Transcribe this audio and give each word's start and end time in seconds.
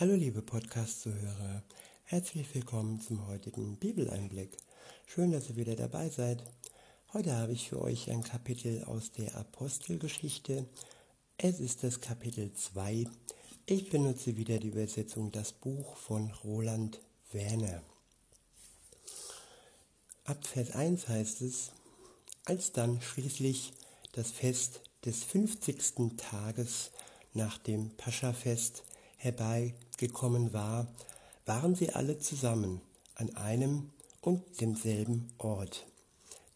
Hallo 0.00 0.14
liebe 0.14 0.40
Podcast-Zuhörer, 0.40 1.62
herzlich 2.04 2.54
willkommen 2.54 3.02
zum 3.02 3.26
heutigen 3.26 3.76
Bibeleinblick. 3.76 4.56
Schön, 5.04 5.30
dass 5.30 5.50
ihr 5.50 5.56
wieder 5.56 5.76
dabei 5.76 6.08
seid. 6.08 6.42
Heute 7.12 7.36
habe 7.36 7.52
ich 7.52 7.68
für 7.68 7.82
euch 7.82 8.10
ein 8.10 8.24
Kapitel 8.24 8.82
aus 8.84 9.12
der 9.12 9.36
Apostelgeschichte. 9.36 10.64
Es 11.36 11.60
ist 11.60 11.84
das 11.84 12.00
Kapitel 12.00 12.50
2. 12.54 13.08
Ich 13.66 13.90
benutze 13.90 14.38
wieder 14.38 14.58
die 14.58 14.68
Übersetzung 14.68 15.32
Das 15.32 15.52
Buch 15.52 15.94
von 15.98 16.30
Roland 16.44 16.98
Werner. 17.32 17.82
Ab 20.24 20.46
Vers 20.46 20.70
1 20.70 21.08
heißt 21.08 21.42
es, 21.42 21.72
als 22.46 22.72
dann 22.72 23.02
schließlich 23.02 23.74
das 24.12 24.30
Fest 24.30 24.80
des 25.04 25.24
50. 25.24 26.16
Tages 26.16 26.90
nach 27.34 27.58
dem 27.58 27.90
Paschafest 27.98 28.84
herbeigekommen 30.00 30.52
war, 30.52 30.86
waren 31.46 31.74
sie 31.74 31.90
alle 31.90 32.18
zusammen 32.18 32.80
an 33.14 33.34
einem 33.36 33.90
und 34.20 34.60
demselben 34.60 35.32
Ort. 35.38 35.86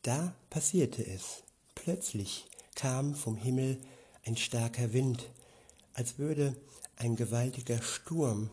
Da 0.03 0.35
passierte 0.51 1.07
es. 1.07 1.43
Plötzlich 1.75 2.47
kam 2.75 3.15
vom 3.15 3.37
Himmel 3.37 3.79
ein 4.25 4.37
starker 4.37 4.93
Wind, 4.93 5.31
als 5.93 6.19
würde 6.19 6.57
ein 6.97 7.17
gewaltiger 7.17 7.83
Sturm 7.83 8.51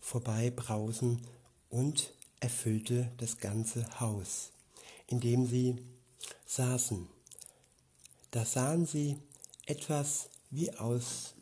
vorbeibrausen 0.00 1.20
und 1.68 2.12
erfüllte 2.40 3.12
das 3.18 3.38
ganze 3.38 4.00
Haus, 4.00 4.50
in 5.06 5.20
dem 5.20 5.46
sie 5.46 5.76
saßen. 6.46 7.06
Da 8.30 8.44
sahen 8.44 8.86
sie 8.86 9.18
etwas 9.66 10.30
wie 10.50 10.72
aus 10.74 11.34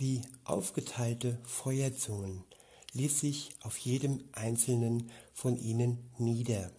wie 0.00 0.22
aufgeteilte 0.44 1.38
Feuerzungen 1.44 2.44
ließ 2.92 3.20
sich 3.20 3.50
auf 3.60 3.76
jedem 3.76 4.24
einzelnen 4.32 5.10
von 5.34 5.56
ihnen 5.56 6.10
nieder. 6.18 6.70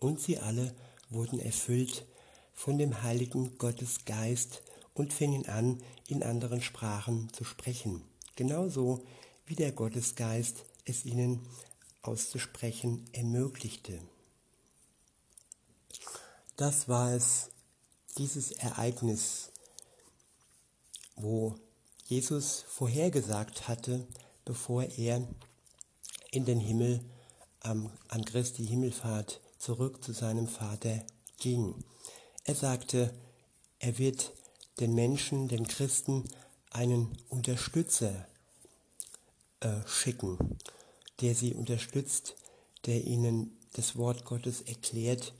Und 0.00 0.20
sie 0.20 0.38
alle 0.38 0.74
wurden 1.08 1.38
erfüllt 1.38 2.04
von 2.52 2.78
dem 2.78 3.02
heiligen 3.02 3.56
Gottesgeist 3.58 4.62
und 4.92 5.12
fingen 5.12 5.48
an, 5.48 5.82
in 6.08 6.22
anderen 6.22 6.60
Sprachen 6.60 7.32
zu 7.32 7.44
sprechen, 7.44 8.02
genauso 8.34 9.06
wie 9.46 9.54
der 9.54 9.72
Gottesgeist 9.72 10.64
es 10.84 11.04
ihnen 11.04 11.40
auszusprechen 12.02 13.04
ermöglichte. 13.12 14.00
Das 16.56 16.88
war 16.88 17.14
es, 17.14 17.50
dieses 18.18 18.50
Ereignis, 18.50 19.52
wo 21.16 21.54
Jesus 22.10 22.64
vorhergesagt 22.66 23.68
hatte, 23.68 24.04
bevor 24.44 24.82
er 24.82 25.28
in 26.32 26.44
den 26.44 26.58
Himmel 26.58 27.04
ähm, 27.62 27.88
an 28.08 28.24
Christi 28.24 28.66
Himmelfahrt 28.66 29.40
zurück 29.58 30.02
zu 30.02 30.12
seinem 30.12 30.48
Vater 30.48 31.04
ging. 31.38 31.72
Er 32.42 32.56
sagte, 32.56 33.14
er 33.78 33.96
wird 33.98 34.32
den 34.80 34.92
Menschen, 34.92 35.46
den 35.46 35.68
Christen, 35.68 36.24
einen 36.72 37.16
Unterstützer 37.28 38.26
äh, 39.60 39.86
schicken, 39.86 40.58
der 41.20 41.36
sie 41.36 41.54
unterstützt, 41.54 42.34
der 42.86 43.04
ihnen 43.04 43.56
das 43.74 43.94
Wort 43.94 44.24
Gottes 44.24 44.62
erklärt, 44.62 45.32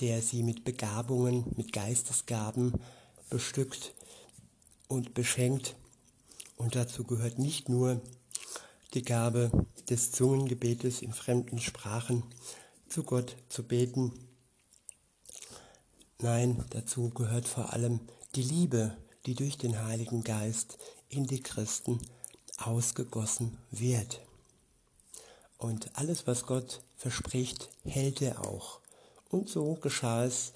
der 0.00 0.20
sie 0.20 0.42
mit 0.42 0.64
Begabungen, 0.64 1.50
mit 1.56 1.72
Geistesgaben 1.72 2.74
bestückt, 3.30 3.94
und 4.90 5.14
beschenkt. 5.14 5.76
Und 6.56 6.74
dazu 6.74 7.04
gehört 7.04 7.38
nicht 7.38 7.68
nur 7.68 8.02
die 8.92 9.02
Gabe 9.02 9.50
des 9.88 10.10
Zungengebetes 10.10 11.00
in 11.00 11.12
fremden 11.12 11.60
Sprachen 11.60 12.24
zu 12.88 13.04
Gott 13.04 13.36
zu 13.48 13.62
beten. 13.62 14.12
Nein, 16.18 16.64
dazu 16.70 17.08
gehört 17.10 17.46
vor 17.46 17.72
allem 17.72 18.00
die 18.34 18.42
Liebe, 18.42 18.96
die 19.26 19.34
durch 19.34 19.56
den 19.56 19.80
Heiligen 19.84 20.24
Geist 20.24 20.76
in 21.08 21.26
die 21.26 21.40
Christen 21.40 22.00
ausgegossen 22.58 23.58
wird. 23.70 24.20
Und 25.56 25.96
alles, 25.96 26.26
was 26.26 26.46
Gott 26.46 26.82
verspricht, 26.96 27.70
hält 27.84 28.20
er 28.22 28.44
auch. 28.44 28.80
Und 29.30 29.48
so 29.48 29.74
geschah 29.74 30.24
es 30.24 30.52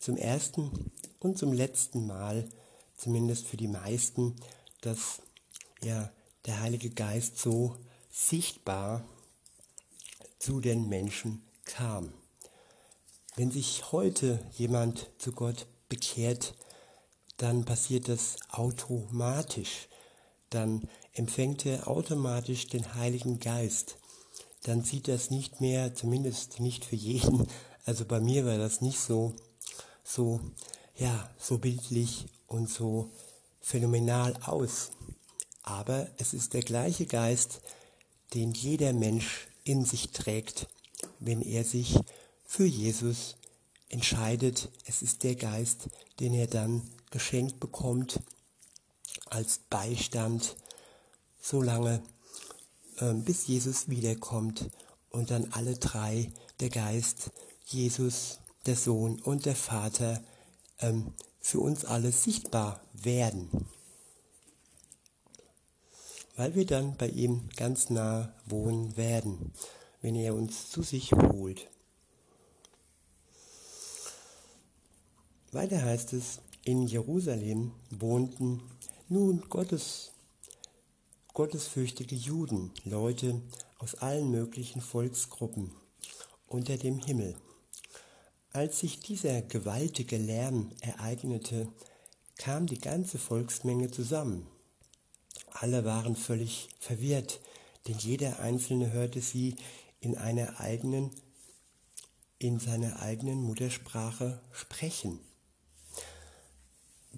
zum 0.00 0.16
ersten 0.16 0.90
und 1.20 1.38
zum 1.38 1.52
letzten 1.52 2.06
Mal 2.06 2.48
zumindest 2.98 3.46
für 3.46 3.56
die 3.56 3.68
meisten, 3.68 4.36
dass 4.82 5.22
ja 5.82 6.10
der 6.44 6.60
Heilige 6.60 6.90
Geist 6.90 7.38
so 7.38 7.76
sichtbar 8.10 9.04
zu 10.38 10.60
den 10.60 10.88
Menschen 10.88 11.42
kam. 11.64 12.12
Wenn 13.36 13.50
sich 13.50 13.92
heute 13.92 14.44
jemand 14.52 15.10
zu 15.18 15.32
Gott 15.32 15.66
bekehrt, 15.88 16.54
dann 17.36 17.64
passiert 17.64 18.08
das 18.08 18.36
automatisch. 18.50 19.88
Dann 20.50 20.88
empfängt 21.12 21.64
er 21.66 21.86
automatisch 21.88 22.66
den 22.66 22.94
Heiligen 22.94 23.38
Geist. 23.38 23.98
Dann 24.64 24.82
sieht 24.82 25.06
das 25.06 25.30
nicht 25.30 25.60
mehr, 25.60 25.94
zumindest 25.94 26.58
nicht 26.58 26.84
für 26.84 26.96
jeden, 26.96 27.46
also 27.84 28.04
bei 28.04 28.20
mir 28.20 28.44
war 28.44 28.58
das 28.58 28.80
nicht 28.80 28.98
so, 28.98 29.34
so, 30.04 30.40
ja, 30.96 31.30
so 31.38 31.58
bildlich 31.58 32.26
und 32.48 32.68
so 32.68 33.10
phänomenal 33.60 34.36
aus. 34.44 34.90
Aber 35.62 36.08
es 36.16 36.34
ist 36.34 36.54
der 36.54 36.62
gleiche 36.62 37.06
Geist, 37.06 37.60
den 38.34 38.52
jeder 38.52 38.92
Mensch 38.92 39.48
in 39.64 39.84
sich 39.84 40.10
trägt, 40.10 40.66
wenn 41.20 41.42
er 41.42 41.64
sich 41.64 41.98
für 42.44 42.64
Jesus 42.64 43.36
entscheidet. 43.88 44.70
Es 44.86 45.02
ist 45.02 45.22
der 45.22 45.36
Geist, 45.36 45.88
den 46.20 46.34
er 46.34 46.46
dann 46.46 46.82
geschenkt 47.10 47.60
bekommt 47.60 48.20
als 49.30 49.60
Beistand, 49.70 50.56
solange 51.40 52.02
äh, 52.96 53.12
bis 53.14 53.46
Jesus 53.46 53.88
wiederkommt 53.88 54.70
und 55.10 55.30
dann 55.30 55.52
alle 55.52 55.74
drei, 55.74 56.32
der 56.60 56.70
Geist, 56.70 57.30
Jesus, 57.66 58.38
der 58.66 58.76
Sohn 58.76 59.20
und 59.20 59.46
der 59.46 59.56
Vater, 59.56 60.22
ähm, 60.80 61.12
für 61.48 61.60
uns 61.60 61.86
alle 61.86 62.12
sichtbar 62.12 62.78
werden, 62.92 63.48
weil 66.36 66.54
wir 66.54 66.66
dann 66.66 66.94
bei 66.98 67.08
ihm 67.08 67.48
ganz 67.56 67.88
nah 67.88 68.34
wohnen 68.44 68.98
werden, 68.98 69.54
wenn 70.02 70.14
er 70.14 70.34
uns 70.34 70.70
zu 70.70 70.82
sich 70.82 71.10
holt. 71.12 71.70
Weiter 75.50 75.80
heißt 75.80 76.12
es, 76.12 76.40
in 76.64 76.82
Jerusalem 76.82 77.72
wohnten 77.88 78.60
nun 79.08 79.40
Gottes, 79.48 80.12
gottesfürchtige 81.32 82.14
Juden, 82.14 82.72
Leute 82.84 83.40
aus 83.78 83.94
allen 83.94 84.30
möglichen 84.30 84.82
Volksgruppen 84.82 85.72
unter 86.46 86.76
dem 86.76 86.98
Himmel. 86.98 87.36
Als 88.58 88.80
sich 88.80 88.98
dieser 88.98 89.40
gewaltige 89.40 90.16
Lärm 90.16 90.72
ereignete, 90.80 91.68
kam 92.38 92.66
die 92.66 92.80
ganze 92.80 93.16
Volksmenge 93.16 93.88
zusammen. 93.88 94.48
Alle 95.52 95.84
waren 95.84 96.16
völlig 96.16 96.68
verwirrt, 96.80 97.38
denn 97.86 97.96
jeder 97.98 98.40
Einzelne 98.40 98.90
hörte 98.90 99.20
sie 99.20 99.54
in 100.00 100.16
einer 100.18 100.58
eigenen, 100.58 101.12
in 102.40 102.58
seiner 102.58 102.98
eigenen 103.00 103.40
Muttersprache 103.42 104.40
sprechen. 104.50 105.20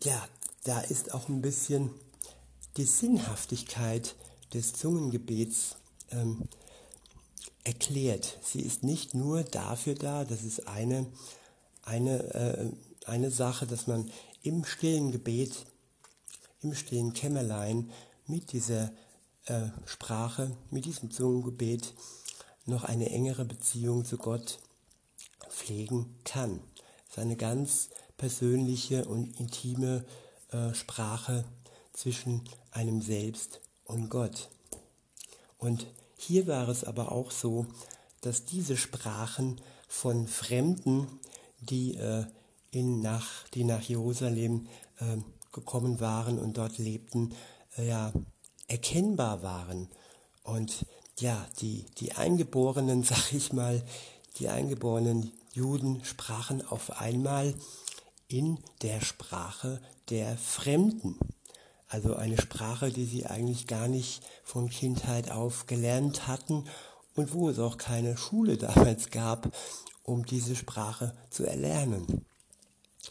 Ja, 0.02 0.28
da 0.64 0.80
ist 0.82 1.14
auch 1.14 1.30
ein 1.30 1.40
bisschen 1.40 1.88
die 2.76 2.84
Sinnhaftigkeit 2.84 4.14
des 4.52 4.74
Zungengebets 4.74 5.76
ähm, 6.10 6.50
erklärt. 7.64 8.38
Sie 8.42 8.60
ist 8.60 8.82
nicht 8.82 9.14
nur 9.14 9.42
dafür 9.42 9.94
da, 9.94 10.24
das 10.24 10.42
ist 10.42 10.66
eine, 10.66 11.06
eine, 11.82 12.34
äh, 12.34 12.70
eine 13.06 13.30
Sache, 13.30 13.66
dass 13.66 13.86
man 13.86 14.10
im 14.42 14.64
stillen 14.64 15.12
Gebet, 15.12 15.66
im 16.62 16.74
stillen 16.74 17.12
Kämmerlein 17.12 17.90
mit 18.26 18.52
dieser 18.52 18.90
äh, 19.46 19.68
Sprache, 19.86 20.56
mit 20.70 20.84
diesem 20.84 21.10
Zungengebet 21.10 21.94
noch 22.66 22.84
eine 22.84 23.10
engere 23.10 23.44
Beziehung 23.44 24.04
zu 24.04 24.16
Gott 24.16 24.58
pflegen 25.48 26.14
kann. 26.24 26.60
Es 27.06 27.16
ist 27.16 27.18
eine 27.18 27.36
ganz 27.36 27.90
persönliche 28.16 29.04
und 29.06 29.38
intime 29.40 30.04
äh, 30.52 30.72
Sprache 30.74 31.44
zwischen 31.92 32.42
einem 32.70 33.02
selbst 33.02 33.60
und 33.84 34.08
Gott. 34.08 34.48
Und 35.58 35.86
hier 36.20 36.46
war 36.46 36.68
es 36.68 36.84
aber 36.84 37.12
auch 37.12 37.30
so, 37.30 37.66
dass 38.20 38.44
diese 38.44 38.76
Sprachen 38.76 39.60
von 39.88 40.26
Fremden, 40.26 41.06
die, 41.60 41.96
äh, 41.96 42.26
in 42.70 43.00
nach, 43.00 43.48
die 43.54 43.64
nach 43.64 43.82
Jerusalem 43.82 44.66
äh, 44.98 45.16
gekommen 45.52 45.98
waren 46.00 46.38
und 46.38 46.58
dort 46.58 46.78
lebten, 46.78 47.34
äh, 47.76 47.88
ja, 47.88 48.12
erkennbar 48.68 49.42
waren. 49.42 49.88
Und 50.44 50.84
ja, 51.18 51.46
die, 51.60 51.86
die 51.98 52.12
Eingeborenen, 52.12 53.02
sag 53.04 53.32
ich 53.32 53.52
mal, 53.52 53.82
die 54.38 54.48
eingeborenen 54.48 55.32
Juden 55.52 56.04
sprachen 56.04 56.64
auf 56.66 57.00
einmal 57.00 57.54
in 58.28 58.58
der 58.82 59.00
Sprache 59.00 59.80
der 60.10 60.36
Fremden. 60.36 61.18
Also 61.90 62.14
eine 62.14 62.40
Sprache, 62.40 62.90
die 62.92 63.04
sie 63.04 63.26
eigentlich 63.26 63.66
gar 63.66 63.88
nicht 63.88 64.22
von 64.44 64.70
Kindheit 64.70 65.32
auf 65.32 65.66
gelernt 65.66 66.28
hatten 66.28 66.64
und 67.16 67.34
wo 67.34 67.50
es 67.50 67.58
auch 67.58 67.78
keine 67.78 68.16
Schule 68.16 68.56
damals 68.56 69.10
gab, 69.10 69.52
um 70.04 70.24
diese 70.24 70.54
Sprache 70.54 71.14
zu 71.30 71.44
erlernen. 71.44 72.24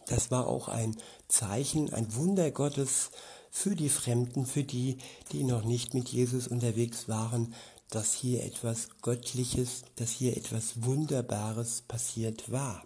Das 0.08 0.32
war 0.32 0.48
auch 0.48 0.70
ein 0.70 0.96
Zeichen, 1.28 1.94
ein 1.94 2.16
Wunder 2.16 2.52
Gottes 2.52 3.12
für 3.52 3.76
die 3.76 3.90
Fremden, 3.90 4.46
für 4.46 4.64
die, 4.64 4.98
die 5.34 5.44
noch 5.44 5.66
nicht 5.66 5.94
mit 5.94 6.08
Jesus 6.08 6.48
unterwegs 6.48 7.10
waren, 7.10 7.54
dass 7.90 8.14
hier 8.14 8.46
etwas 8.46 8.88
Göttliches, 9.02 9.84
dass 9.98 10.12
hier 10.12 10.38
etwas 10.38 10.84
Wunderbares 10.84 11.82
passiert 11.82 12.50
war. 12.50 12.84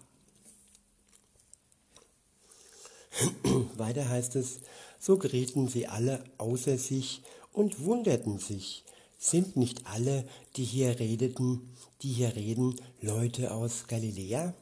Weiter 3.76 4.08
heißt 4.08 4.34
es, 4.36 4.60
so 5.04 5.18
gerieten 5.18 5.68
sie 5.68 5.86
alle 5.86 6.24
außer 6.38 6.78
sich 6.78 7.20
und 7.52 7.84
wunderten 7.84 8.38
sich. 8.38 8.84
Sind 9.18 9.54
nicht 9.54 9.86
alle, 9.86 10.24
die 10.56 10.64
hier 10.64 10.98
redeten, 10.98 11.74
die 12.00 12.08
hier 12.08 12.34
reden, 12.34 12.76
Leute 13.02 13.52
aus 13.52 13.86
Galiläa? 13.86 14.54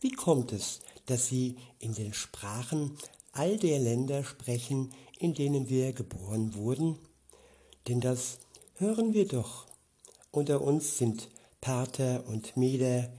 Wie 0.00 0.12
kommt 0.12 0.52
es, 0.52 0.80
dass 1.04 1.26
sie 1.26 1.56
in 1.80 1.92
den 1.92 2.14
Sprachen 2.14 2.96
all 3.32 3.58
der 3.58 3.78
Länder 3.78 4.24
sprechen, 4.24 4.90
in 5.18 5.34
denen 5.34 5.68
wir 5.68 5.92
geboren 5.92 6.54
wurden? 6.54 6.98
Denn 7.86 8.00
das 8.00 8.38
hören 8.76 9.12
wir 9.12 9.28
doch. 9.28 9.66
Unter 10.30 10.62
uns 10.62 10.96
sind 10.96 11.28
Parther 11.60 12.24
und 12.26 12.56
Meder, 12.56 13.12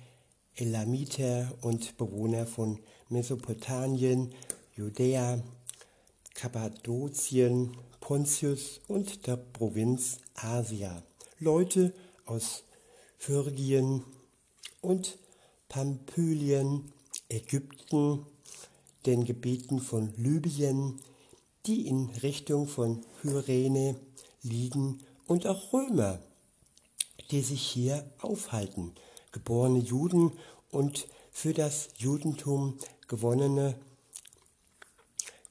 Elamiter 0.56 1.54
und 1.62 1.96
Bewohner 1.98 2.48
von 2.48 2.80
Mesopotamien, 3.10 4.34
Judäa, 4.76 5.44
Kappadokien, 6.36 7.78
Pontius 8.02 8.82
und 8.90 9.26
der 9.26 9.38
Provinz 9.38 10.20
Asia. 10.36 11.02
Leute 11.40 11.94
aus 12.26 12.64
Phyrgien 13.18 14.04
und 14.82 15.18
Pamphylien, 15.70 16.92
Ägypten, 17.30 18.26
den 19.06 19.24
Gebieten 19.24 19.80
von 19.80 20.14
Libyen, 20.18 21.00
die 21.66 21.88
in 21.88 22.10
Richtung 22.22 22.68
von 22.68 23.06
Kyrene 23.22 23.96
liegen 24.44 25.00
und 25.28 25.48
auch 25.48 25.72
Römer, 25.72 26.20
die 27.32 27.42
sich 27.42 27.62
hier 27.62 28.12
aufhalten, 28.20 28.94
geborene 29.32 29.80
Juden 29.80 30.34
und 30.70 31.08
für 31.32 31.54
das 31.54 31.88
Judentum 31.98 32.78
gewonnene 33.08 33.80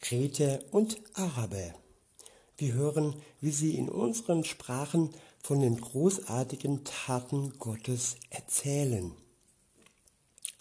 Kreter 0.05 0.59
und 0.71 1.01
Araber. 1.15 1.73
Wir 2.59 2.75
hören, 2.75 3.15
wie 3.41 3.53
sie 3.53 3.75
in 3.75 3.89
unseren 3.89 4.45
Sprachen 4.45 5.09
von 5.43 5.61
den 5.61 5.81
großartigen 5.81 6.85
Taten 6.85 7.59
Gottes 7.59 8.17
erzählen. 8.29 9.13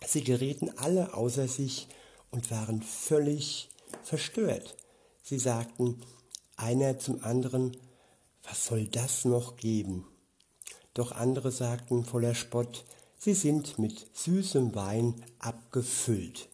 Sie 0.05 0.23
gerieten 0.23 0.71
alle 0.77 1.13
außer 1.13 1.49
sich 1.49 1.89
und 2.31 2.51
waren 2.51 2.81
völlig 2.81 3.67
verstört. 4.01 4.77
Sie 5.23 5.39
sagten 5.39 5.99
einer 6.55 6.97
zum 6.99 7.21
anderen, 7.21 7.75
was 8.43 8.65
soll 8.65 8.87
das 8.87 9.25
noch 9.25 9.57
geben? 9.57 10.07
Doch 10.93 11.11
andere 11.11 11.51
sagten 11.51 12.05
voller 12.05 12.33
Spott, 12.33 12.85
sie 13.17 13.33
sind 13.33 13.77
mit 13.77 14.07
süßem 14.13 14.73
Wein 14.73 15.21
abgefüllt. 15.39 16.47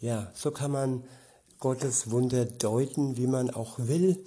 Ja, 0.00 0.32
so 0.34 0.50
kann 0.50 0.72
man 0.72 1.04
Gottes 1.60 2.10
Wunder 2.10 2.44
deuten, 2.44 3.16
wie 3.16 3.26
man 3.26 3.50
auch 3.50 3.78
will. 3.78 4.24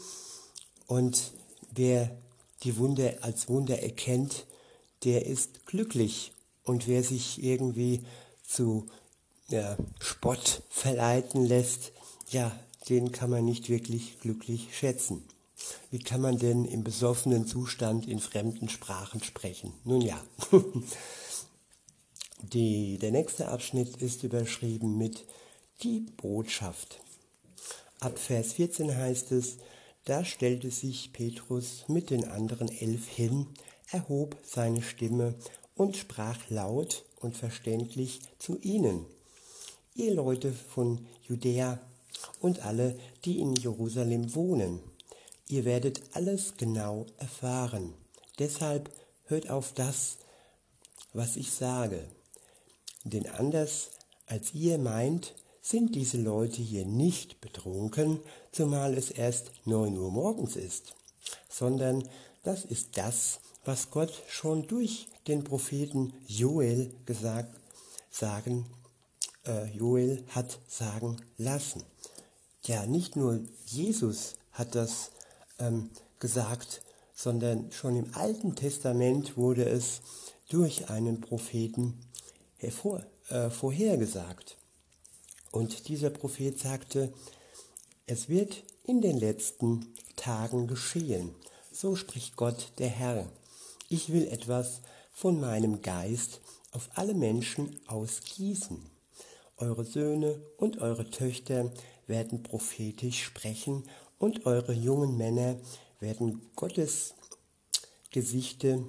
Und 0.87 1.31
wer 1.73 2.11
die 2.63 2.77
Wunder 2.77 3.13
als 3.21 3.49
Wunder 3.49 3.81
erkennt, 3.81 4.45
der 5.03 5.25
ist 5.25 5.65
glücklich. 5.65 6.33
Und 6.63 6.87
wer 6.87 7.03
sich 7.03 7.43
irgendwie 7.43 8.05
zu 8.45 8.85
ja, 9.49 9.77
Spott 9.99 10.61
verleiten 10.69 11.45
lässt, 11.45 11.91
ja, 12.29 12.51
den 12.89 13.11
kann 13.11 13.29
man 13.29 13.45
nicht 13.45 13.69
wirklich 13.69 14.19
glücklich 14.19 14.75
schätzen. 14.77 15.23
Wie 15.91 15.99
kann 15.99 16.21
man 16.21 16.37
denn 16.37 16.65
im 16.65 16.83
besoffenen 16.83 17.45
Zustand 17.45 18.07
in 18.07 18.19
fremden 18.19 18.69
Sprachen 18.69 19.21
sprechen? 19.23 19.73
Nun 19.83 20.01
ja, 20.01 20.21
die, 22.41 22.97
der 22.97 23.11
nächste 23.11 23.49
Abschnitt 23.49 23.97
ist 23.97 24.23
überschrieben 24.23 24.97
mit 24.97 25.25
die 25.83 25.99
Botschaft. 26.17 26.99
Ab 28.01 28.17
Vers 28.17 28.53
14 28.53 28.97
heißt 28.97 29.31
es, 29.31 29.57
da 30.05 30.25
stellte 30.25 30.71
sich 30.71 31.13
Petrus 31.13 31.85
mit 31.87 32.09
den 32.09 32.27
anderen 32.27 32.67
elf 32.67 33.07
hin, 33.07 33.45
erhob 33.91 34.37
seine 34.43 34.81
Stimme 34.81 35.35
und 35.75 35.95
sprach 35.95 36.49
laut 36.49 37.05
und 37.19 37.37
verständlich 37.37 38.21
zu 38.39 38.57
ihnen. 38.59 39.05
Ihr 39.93 40.15
Leute 40.15 40.51
von 40.51 41.05
Judäa 41.29 41.79
und 42.39 42.65
alle, 42.65 42.97
die 43.23 43.39
in 43.39 43.53
Jerusalem 43.53 44.33
wohnen, 44.33 44.79
ihr 45.47 45.63
werdet 45.63 46.01
alles 46.13 46.55
genau 46.57 47.05
erfahren. 47.17 47.93
Deshalb 48.39 48.89
hört 49.25 49.51
auf 49.51 49.73
das, 49.73 50.17
was 51.13 51.35
ich 51.35 51.51
sage. 51.51 52.03
Denn 53.03 53.29
anders 53.29 53.91
als 54.25 54.55
ihr 54.55 54.79
meint, 54.79 55.35
sind 55.61 55.95
diese 55.95 56.17
Leute 56.17 56.61
hier 56.61 56.85
nicht 56.85 57.39
betrunken, 57.39 58.19
zumal 58.51 58.97
es 58.97 59.11
erst 59.11 59.51
neun 59.65 59.97
Uhr 59.97 60.11
morgens 60.11 60.55
ist, 60.55 60.95
sondern 61.49 62.03
das 62.43 62.65
ist 62.65 62.97
das, 62.97 63.39
was 63.63 63.91
Gott 63.91 64.11
schon 64.27 64.67
durch 64.67 65.07
den 65.27 65.43
Propheten 65.43 66.13
Joel 66.25 66.91
gesagt, 67.05 67.55
sagen, 68.09 68.65
äh, 69.45 69.65
Joel 69.67 70.23
hat 70.29 70.59
sagen 70.67 71.17
lassen. 71.37 71.83
Ja, 72.63 72.85
nicht 72.85 73.15
nur 73.15 73.41
Jesus 73.65 74.33
hat 74.51 74.75
das 74.75 75.11
ähm, 75.59 75.91
gesagt, 76.19 76.81
sondern 77.13 77.71
schon 77.71 77.95
im 77.95 78.15
Alten 78.15 78.55
Testament 78.55 79.37
wurde 79.37 79.65
es 79.65 80.01
durch 80.49 80.89
einen 80.89 81.21
Propheten 81.21 81.99
hervor, 82.57 83.05
äh, 83.29 83.49
vorhergesagt. 83.49 84.57
Und 85.51 85.89
dieser 85.89 86.09
Prophet 86.09 86.57
sagte, 86.57 87.13
es 88.07 88.29
wird 88.29 88.63
in 88.83 89.01
den 89.01 89.19
letzten 89.19 89.93
Tagen 90.15 90.67
geschehen. 90.67 91.35
So 91.71 91.95
spricht 91.95 92.35
Gott 92.35 92.71
der 92.77 92.89
Herr. 92.89 93.29
Ich 93.89 94.11
will 94.11 94.27
etwas 94.27 94.81
von 95.11 95.39
meinem 95.39 95.81
Geist 95.81 96.41
auf 96.71 96.89
alle 96.95 97.13
Menschen 97.13 97.79
ausgießen. 97.87 98.89
Eure 99.57 99.85
Söhne 99.85 100.41
und 100.57 100.79
eure 100.79 101.09
Töchter 101.09 101.71
werden 102.07 102.43
prophetisch 102.43 103.23
sprechen 103.23 103.83
und 104.17 104.45
eure 104.45 104.73
jungen 104.73 105.17
Männer 105.17 105.57
werden 105.99 106.49
Gottes 106.55 107.13
Gesichte 108.09 108.83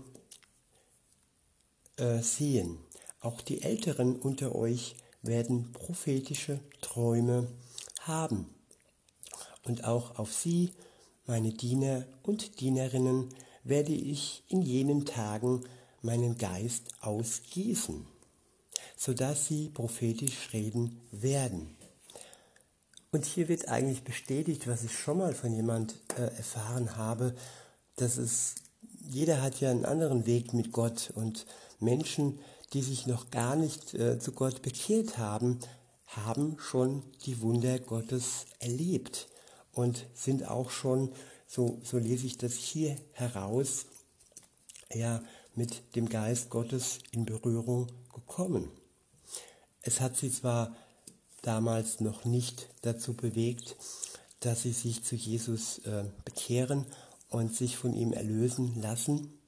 äh, 1.96 2.20
sehen. 2.22 2.78
Auch 3.20 3.40
die 3.40 3.62
Älteren 3.62 4.16
unter 4.16 4.54
euch 4.54 4.96
werden 5.22 5.72
prophetische 5.72 6.60
Träume 6.80 7.48
haben. 8.00 8.46
Und 9.64 9.84
auch 9.84 10.18
auf 10.18 10.32
sie, 10.32 10.70
meine 11.26 11.52
Diener 11.52 12.04
und 12.22 12.60
Dienerinnen, 12.60 13.28
werde 13.64 13.92
ich 13.92 14.42
in 14.48 14.62
jenen 14.62 15.06
Tagen 15.06 15.62
meinen 16.02 16.36
Geist 16.36 16.88
ausgießen, 17.00 18.04
sodass 18.96 19.46
sie 19.46 19.68
prophetisch 19.68 20.52
reden 20.52 21.00
werden. 21.12 21.76
Und 23.12 23.24
hier 23.24 23.48
wird 23.48 23.68
eigentlich 23.68 24.04
bestätigt, 24.04 24.66
was 24.66 24.84
ich 24.84 24.98
schon 24.98 25.18
mal 25.18 25.34
von 25.34 25.54
jemand 25.54 25.94
äh, 26.16 26.22
erfahren 26.22 26.96
habe, 26.96 27.34
dass 27.96 28.16
es, 28.16 28.54
jeder 29.00 29.42
hat 29.42 29.60
ja 29.60 29.70
einen 29.70 29.84
anderen 29.84 30.26
Weg 30.26 30.54
mit 30.54 30.72
Gott 30.72 31.12
und 31.14 31.46
Menschen, 31.78 32.40
die 32.72 32.82
sich 32.82 33.06
noch 33.06 33.30
gar 33.30 33.56
nicht 33.56 33.94
äh, 33.94 34.18
zu 34.18 34.32
Gott 34.32 34.62
bekehrt 34.62 35.18
haben, 35.18 35.58
haben 36.06 36.56
schon 36.58 37.02
die 37.24 37.40
Wunder 37.40 37.78
Gottes 37.78 38.46
erlebt 38.58 39.28
und 39.72 40.06
sind 40.14 40.48
auch 40.48 40.70
schon, 40.70 41.12
so, 41.46 41.80
so 41.82 41.98
lese 41.98 42.26
ich 42.26 42.38
das 42.38 42.54
hier 42.54 42.96
heraus, 43.12 43.86
ja, 44.92 45.22
mit 45.54 45.96
dem 45.96 46.08
Geist 46.08 46.50
Gottes 46.50 46.98
in 47.10 47.26
Berührung 47.26 47.88
gekommen. 48.14 48.70
Es 49.82 50.00
hat 50.00 50.16
sie 50.16 50.30
zwar 50.30 50.74
damals 51.42 52.00
noch 52.00 52.24
nicht 52.24 52.68
dazu 52.82 53.14
bewegt, 53.14 53.76
dass 54.40 54.62
sie 54.62 54.72
sich 54.72 55.04
zu 55.04 55.14
Jesus 55.14 55.78
äh, 55.78 56.04
bekehren 56.24 56.86
und 57.28 57.54
sich 57.54 57.76
von 57.76 57.94
ihm 57.94 58.12
erlösen 58.12 58.80
lassen. 58.80 59.38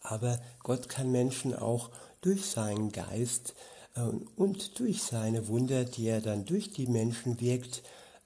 Aber 0.00 0.40
Gott 0.62 0.88
kann 0.88 1.12
Menschen 1.12 1.54
auch 1.54 1.90
durch 2.22 2.46
seinen 2.46 2.90
Geist 2.90 3.54
äh, 3.94 4.00
und 4.36 4.78
durch 4.78 5.02
seine 5.02 5.48
Wunder, 5.48 5.84
die 5.84 6.06
er 6.06 6.22
dann 6.22 6.46
durch 6.46 6.72
die 6.72 6.86
Menschen 6.86 7.40
wirkt, 7.40 7.82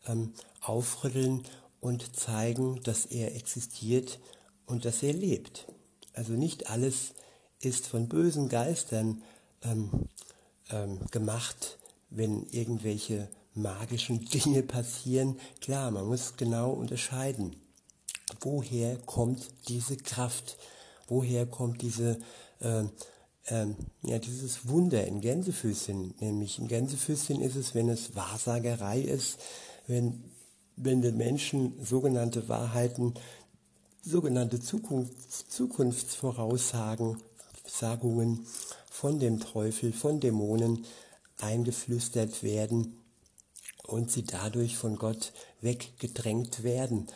ähm, 0.07 0.33
aufrütteln 0.61 1.43
und 1.81 2.17
zeigen, 2.17 2.81
dass 2.85 3.07
er 3.07 3.35
existiert 3.35 4.21
und 4.67 4.85
dass 4.85 5.03
er 5.03 5.13
lebt. 5.13 5.67
Also 6.13 6.33
nicht 6.33 6.71
alles 6.71 7.15
ist 7.61 7.87
von 7.87 8.09
bösen 8.09 8.49
Geistern 8.49 9.23
ähm, 9.63 10.09
ähm, 10.71 11.01
gemacht, 11.11 11.79
wenn 12.11 12.47
irgendwelche 12.51 13.29
magischen 13.55 14.25
Dinge 14.31 14.63
passieren. 14.63 15.39
Klar, 15.61 15.91
man 15.91 16.07
muss 16.07 16.37
genau 16.37 16.73
unterscheiden, 16.73 17.57
woher 18.41 18.97
kommt 18.99 19.49
diese 19.69 19.97
Kraft, 19.97 20.57
woher 21.07 21.47
kommt 21.47 21.83
diese, 21.83 22.19
äh, 22.61 22.85
äh, 23.47 23.67
ja, 24.03 24.19
dieses 24.19 24.69
Wunder 24.69 25.07
in 25.07 25.21
Gänsefüßchen. 25.21 26.15
Nämlich 26.21 26.59
in 26.59 26.69
Gänsefüßchen 26.69 27.41
ist 27.41 27.57
es, 27.57 27.75
wenn 27.75 27.89
es 27.89 28.15
Wahrsagerei 28.15 29.01
ist, 29.01 29.39
wenn, 29.87 30.25
wenn 30.77 31.03
den 31.03 31.17
Menschen 31.17 31.75
sogenannte 31.85 32.49
Wahrheiten, 32.49 33.15
sogenannte 34.03 34.61
Zukunfts, 34.61 35.49
Zukunftsvoraussagen, 35.49 37.19
Sagungen 37.67 38.47
von 38.91 39.19
dem 39.19 39.41
Teufel, 39.41 39.93
von 39.93 40.21
Dämonen 40.21 40.85
eingeflüstert 41.41 42.43
werden 42.43 42.97
und 43.87 44.11
sie 44.11 44.25
dadurch 44.25 44.77
von 44.77 44.97
Gott 44.97 45.33
weggedrängt 45.61 46.63
werden. 46.63 47.07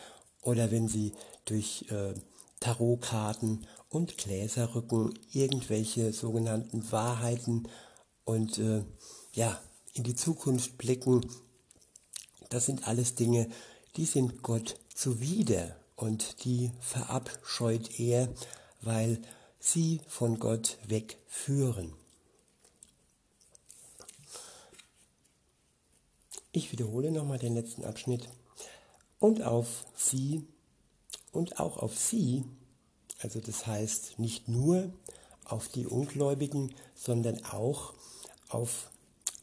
Oder 0.41 0.71
wenn 0.71 0.87
sie 0.87 1.13
durch 1.45 1.85
äh, 1.89 2.13
Tarotkarten 2.59 3.65
und 3.91 4.17
Gläserrücken 4.17 5.19
irgendwelche 5.33 6.13
sogenannten 6.13 6.91
Wahrheiten 6.91 7.67
und 8.23 8.57
äh, 8.57 8.83
ja, 9.33 9.61
in 9.93 10.03
die 10.03 10.15
Zukunft 10.15 10.77
blicken. 10.77 11.21
Das 12.49 12.65
sind 12.65 12.87
alles 12.87 13.15
Dinge, 13.15 13.49
die 13.97 14.05
sind 14.05 14.41
Gott 14.41 14.77
zuwider 14.95 15.75
und 15.97 16.45
die 16.45 16.71
verabscheut 16.79 17.99
er, 17.99 18.33
weil 18.81 19.21
sie 19.59 20.01
von 20.07 20.39
Gott 20.39 20.77
wegführen. 20.87 21.93
Ich 26.53 26.71
wiederhole 26.71 27.11
nochmal 27.11 27.39
den 27.39 27.55
letzten 27.55 27.83
Abschnitt. 27.83 28.27
Und 29.19 29.43
auf 29.43 29.85
sie 29.95 30.47
und 31.31 31.59
auch 31.59 31.77
auf 31.77 31.97
sie, 31.97 32.43
also 33.21 33.39
das 33.39 33.67
heißt 33.67 34.19
nicht 34.19 34.47
nur 34.47 34.91
auf 35.45 35.67
die 35.67 35.85
Ungläubigen, 35.85 36.73
sondern 36.95 37.43
auch 37.45 37.93
auf 38.49 38.89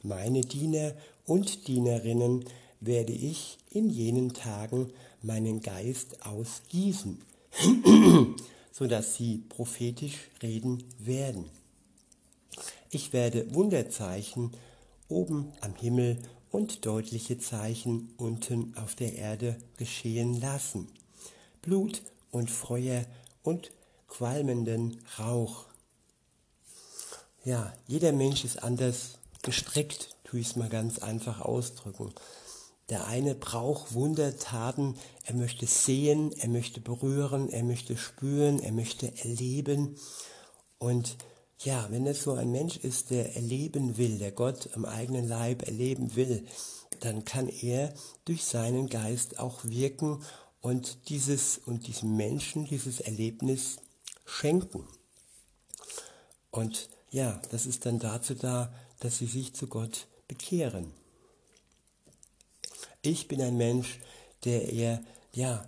meine 0.02 0.42
Diener 0.42 0.94
und 1.24 1.66
Dienerinnen 1.68 2.44
werde 2.80 3.12
ich 3.12 3.58
in 3.70 3.90
jenen 3.90 4.32
Tagen 4.32 4.90
meinen 5.22 5.60
Geist 5.60 6.24
ausgießen, 6.24 7.18
sodass 8.72 9.16
sie 9.16 9.38
prophetisch 9.48 10.30
reden 10.42 10.84
werden. 10.98 11.46
Ich 12.90 13.12
werde 13.12 13.52
Wunderzeichen 13.54 14.52
oben 15.08 15.52
am 15.60 15.74
Himmel 15.74 16.18
und 16.50 16.86
deutliche 16.86 17.38
Zeichen 17.38 18.14
unten 18.16 18.74
auf 18.76 18.94
der 18.94 19.14
Erde 19.14 19.56
geschehen 19.76 20.40
lassen. 20.40 20.88
Blut 21.60 22.02
und 22.30 22.50
Feuer 22.50 23.04
und 23.42 23.70
qualmenden 24.08 25.00
Rauch. 25.18 25.66
Ja, 27.44 27.72
jeder 27.86 28.12
Mensch 28.12 28.44
ist 28.44 28.62
anders 28.62 29.18
gestrickt, 29.42 30.16
tue 30.24 30.40
ich 30.40 30.48
es 30.48 30.56
mal 30.56 30.68
ganz 30.68 30.98
einfach 30.98 31.40
ausdrücken. 31.40 32.12
Der 32.88 33.06
eine 33.06 33.34
braucht 33.34 33.92
Wundertaten, 33.92 34.96
er 35.24 35.34
möchte 35.34 35.66
sehen, 35.66 36.32
er 36.32 36.48
möchte 36.48 36.80
berühren, 36.80 37.50
er 37.50 37.62
möchte 37.62 37.96
spüren, 37.96 38.60
er 38.60 38.72
möchte 38.72 39.12
erleben. 39.18 39.96
Und 40.78 41.16
ja, 41.58 41.86
wenn 41.90 42.06
es 42.06 42.22
so 42.22 42.34
ein 42.34 42.50
Mensch 42.50 42.78
ist, 42.78 43.10
der 43.10 43.36
erleben 43.36 43.98
will, 43.98 44.18
der 44.18 44.32
Gott 44.32 44.70
im 44.74 44.84
eigenen 44.84 45.28
Leib 45.28 45.66
erleben 45.66 46.16
will, 46.16 46.46
dann 47.00 47.24
kann 47.24 47.48
er 47.48 47.92
durch 48.24 48.44
seinen 48.44 48.88
Geist 48.88 49.38
auch 49.38 49.64
wirken 49.64 50.22
und 50.68 51.08
dieses 51.08 51.56
und 51.56 51.86
diesem 51.86 52.14
Menschen 52.14 52.66
dieses 52.66 53.00
Erlebnis 53.00 53.78
schenken. 54.26 54.86
Und 56.50 56.90
ja, 57.10 57.40
das 57.50 57.64
ist 57.64 57.86
dann 57.86 57.98
dazu 57.98 58.34
da, 58.34 58.70
dass 59.00 59.16
sie 59.16 59.26
sich 59.26 59.54
zu 59.54 59.66
Gott 59.66 60.08
bekehren. 60.26 60.92
Ich 63.00 63.28
bin 63.28 63.40
ein 63.40 63.56
Mensch, 63.56 63.98
der 64.44 64.70
eher, 64.70 65.02
ja, 65.32 65.66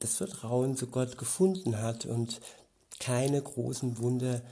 das 0.00 0.16
Vertrauen 0.16 0.76
zu 0.76 0.88
Gott 0.88 1.16
gefunden 1.16 1.80
hat 1.80 2.04
und 2.04 2.42
keine 3.00 3.40
großen 3.40 3.96
Wunder 3.96 4.42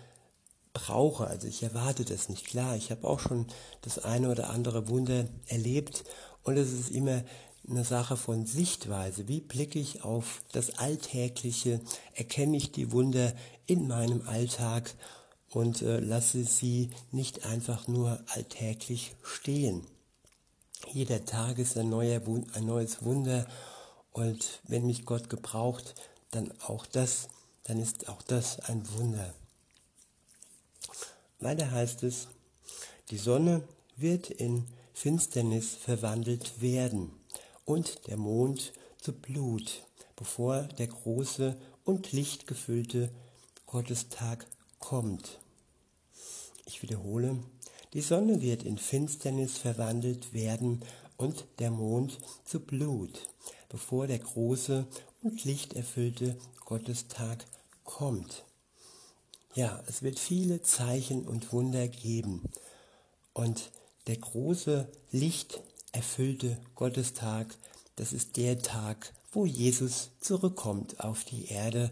brauche. 0.73 1.27
Also 1.27 1.47
ich 1.47 1.63
erwarte 1.63 2.07
das 2.07 2.31
nicht. 2.31 2.47
Klar, 2.47 2.75
ich 2.77 2.91
habe 2.91 3.07
auch 3.07 3.21
schon 3.21 3.47
das 3.83 3.99
eine 3.99 4.31
oder 4.31 4.49
andere 4.49 4.89
Wunder 4.89 5.29
erlebt 5.47 6.05
und 6.43 6.57
es 6.57 6.73
ist 6.73 6.91
immer 6.91 7.23
eine 7.69 7.85
Sache 7.85 8.17
von 8.17 8.47
Sichtweise. 8.47 9.29
Wie 9.29 9.41
blicke 9.41 9.79
ich 9.79 10.03
auf 10.03 10.43
das 10.53 10.79
Alltägliche? 10.79 11.81
Erkenne 12.15 12.57
ich 12.57 12.73
die 12.73 12.93
Wunder 12.93 13.35
in 13.67 13.87
meinem 13.87 14.27
Alltag 14.27 14.95
und 15.51 15.83
äh, 15.83 16.01
lasse 16.01 16.45
sie 16.45 16.91
nicht 17.11 17.47
einfach 17.47 17.87
nur 17.87 18.23
alltäglich 18.29 19.15
stehen. 19.23 19.87
Jeder 20.91 21.25
Tag 21.25 21.59
ist 21.59 21.77
ein, 21.77 21.89
neuer, 21.89 22.21
ein 22.55 22.67
neues 22.67 23.05
Wunder 23.05 23.47
und 24.11 24.61
wenn 24.65 24.87
mich 24.87 25.05
Gott 25.05 25.31
gebraucht, 25.31 25.95
dann 26.33 26.53
auch 26.67 26.87
das, 26.87 27.29
dann 27.65 27.79
ist 27.79 28.09
auch 28.09 28.23
das 28.23 28.59
ein 28.61 28.83
Wunder. 28.95 29.33
Weiter 31.39 31.71
heißt 31.71 32.03
es, 32.03 32.29
die 33.11 33.19
Sonne 33.19 33.63
wird 33.97 34.31
in 34.31 34.67
Finsternis 34.93 35.75
verwandelt 35.75 36.61
werden 36.61 37.22
und 37.65 38.07
der 38.07 38.17
Mond 38.17 38.73
zu 39.01 39.13
Blut, 39.13 39.85
bevor 40.17 40.63
der 40.63 40.89
große 40.89 41.57
und 41.85 42.13
lichtgefüllte 42.13 43.11
Gottestag 43.67 44.47
kommt. 44.79 45.41
Ich 46.67 46.83
wiederhole, 46.83 47.39
die 47.93 48.01
Sonne 48.01 48.41
wird 48.41 48.63
in 48.63 48.79
Finsternis 48.79 49.59
verwandelt 49.59 50.33
werden 50.33 50.83
und 51.17 51.45
der 51.59 51.71
Mond 51.71 52.19
zu 52.45 52.61
Blut, 52.61 53.29
bevor 53.69 54.07
der 54.07 54.19
große 54.19 54.87
und 55.23 55.45
lichterfüllte 55.45 56.37
Gottestag 56.65 57.45
kommt. 57.85 58.45
Ja, 59.55 59.83
es 59.87 60.03
wird 60.03 60.19
viele 60.19 60.63
Zeichen 60.63 61.27
und 61.27 61.53
Wunder 61.53 61.87
geben. 61.87 62.43
Und 63.35 63.71
der 64.07 64.17
große, 64.17 64.89
lichterfüllte 65.93 66.59
Gottestag, 66.75 67.55
das 67.97 68.13
ist 68.15 68.37
der 68.39 68.61
Tag, 68.63 69.13
wo 69.31 69.45
Jesus 69.45 70.11
zurückkommt 70.21 71.01
auf 71.01 71.25
die 71.25 71.47
Erde 71.49 71.91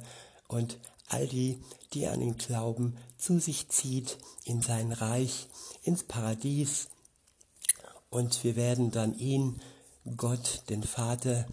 und 0.48 0.78
all 1.08 1.26
die, 1.26 1.60
die 1.92 2.06
an 2.06 2.22
ihn 2.22 2.38
glauben, 2.38 2.96
zu 3.18 3.38
sich 3.38 3.68
zieht 3.68 4.16
in 4.44 4.62
sein 4.62 4.92
Reich, 4.92 5.48
ins 5.82 6.04
Paradies. 6.04 6.88
Und 8.08 8.42
wir 8.42 8.56
werden 8.56 8.90
dann 8.90 9.18
ihn, 9.18 9.60
Gott, 10.16 10.62
den 10.70 10.82
Vater 10.82 11.46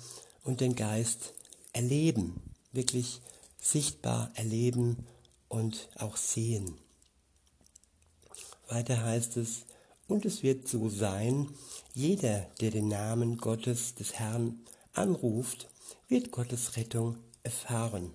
und 0.43 0.61
den 0.61 0.75
Geist 0.75 1.33
erleben, 1.73 2.41
wirklich 2.71 3.21
sichtbar 3.61 4.31
erleben 4.35 5.05
und 5.49 5.89
auch 5.95 6.15
sehen. 6.15 6.77
Weiter 8.69 9.03
heißt 9.03 9.35
es, 9.37 9.65
und 10.07 10.23
es 10.23 10.41
wird 10.41 10.67
so 10.67 10.89
sein, 10.89 11.49
jeder, 11.97 12.41
der 12.61 12.69
den 12.69 12.89
Namen 12.89 13.37
Gottes 13.37 13.95
des 13.95 14.13
Herrn 14.13 14.59
anruft, 14.93 15.67
wird 16.07 16.29
Gottes 16.29 16.77
Rettung 16.77 17.17
erfahren. 17.41 18.13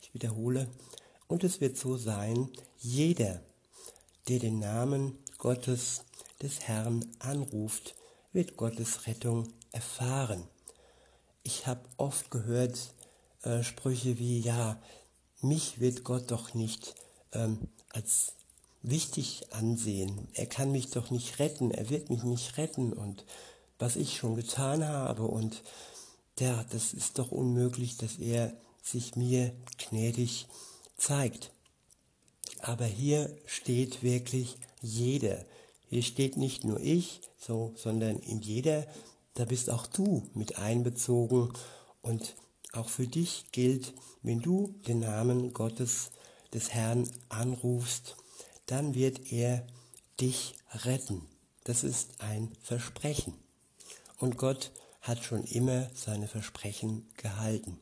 Ich 0.00 0.14
wiederhole, 0.14 0.68
und 1.28 1.44
es 1.44 1.60
wird 1.60 1.76
so 1.76 1.98
sein, 1.98 2.48
jeder, 2.78 3.42
der 4.26 4.38
den 4.38 4.58
Namen 4.58 5.18
Gottes 5.36 6.04
des 6.40 6.60
Herrn 6.60 7.04
anruft, 7.18 7.94
wird 8.32 8.56
Gottes 8.56 9.06
Rettung 9.06 9.52
erfahren. 9.70 10.44
Ich 11.42 11.66
habe 11.66 11.82
oft 11.98 12.30
gehört 12.30 12.94
äh, 13.42 13.62
Sprüche 13.62 14.18
wie, 14.18 14.40
ja, 14.40 14.80
mich 15.42 15.78
wird 15.78 16.04
Gott 16.04 16.30
doch 16.30 16.54
nicht 16.54 16.94
ähm, 17.32 17.68
als 17.90 18.32
wichtig 18.82 19.46
ansehen. 19.50 20.28
Er 20.34 20.46
kann 20.46 20.72
mich 20.72 20.90
doch 20.90 21.10
nicht 21.10 21.38
retten, 21.38 21.70
er 21.70 21.90
wird 21.90 22.10
mich 22.10 22.22
nicht 22.22 22.56
retten 22.56 22.92
und 22.92 23.24
was 23.78 23.96
ich 23.96 24.16
schon 24.16 24.36
getan 24.36 24.86
habe 24.86 25.24
und 25.24 25.62
ja, 26.38 26.64
das 26.70 26.94
ist 26.94 27.18
doch 27.18 27.32
unmöglich, 27.32 27.98
dass 27.98 28.16
er 28.18 28.54
sich 28.82 29.14
mir 29.14 29.52
gnädig 29.76 30.46
zeigt. 30.96 31.50
Aber 32.60 32.86
hier 32.86 33.36
steht 33.46 34.02
wirklich 34.02 34.56
jeder. 34.80 35.44
Hier 35.88 36.02
steht 36.02 36.36
nicht 36.36 36.64
nur 36.64 36.80
ich, 36.80 37.20
so, 37.38 37.74
sondern 37.76 38.18
in 38.18 38.40
jeder, 38.40 38.86
da 39.34 39.44
bist 39.44 39.70
auch 39.70 39.86
du 39.86 40.26
mit 40.34 40.58
einbezogen 40.58 41.52
und 42.00 42.34
auch 42.72 42.88
für 42.88 43.06
dich 43.06 43.46
gilt, 43.52 43.92
wenn 44.22 44.40
du 44.40 44.74
den 44.86 45.00
Namen 45.00 45.52
Gottes 45.52 46.10
des 46.54 46.70
Herrn 46.72 47.08
anrufst, 47.28 48.16
dann 48.70 48.94
wird 48.94 49.32
er 49.32 49.66
dich 50.20 50.54
retten. 50.72 51.26
Das 51.64 51.82
ist 51.82 52.20
ein 52.20 52.52
Versprechen. 52.62 53.34
Und 54.18 54.36
Gott 54.36 54.70
hat 55.00 55.24
schon 55.24 55.44
immer 55.44 55.90
seine 55.94 56.28
Versprechen 56.28 57.08
gehalten. 57.16 57.80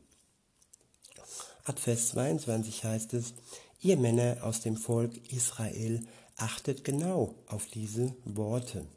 Ab 1.63 1.79
Vers 1.79 2.09
22 2.09 2.83
heißt 2.83 3.13
es, 3.13 3.33
ihr 3.81 3.97
Männer 3.97 4.37
aus 4.41 4.61
dem 4.61 4.77
Volk 4.77 5.31
Israel 5.31 6.05
achtet 6.37 6.83
genau 6.83 7.35
auf 7.45 7.67
diese 7.67 8.15
Worte. 8.25 8.87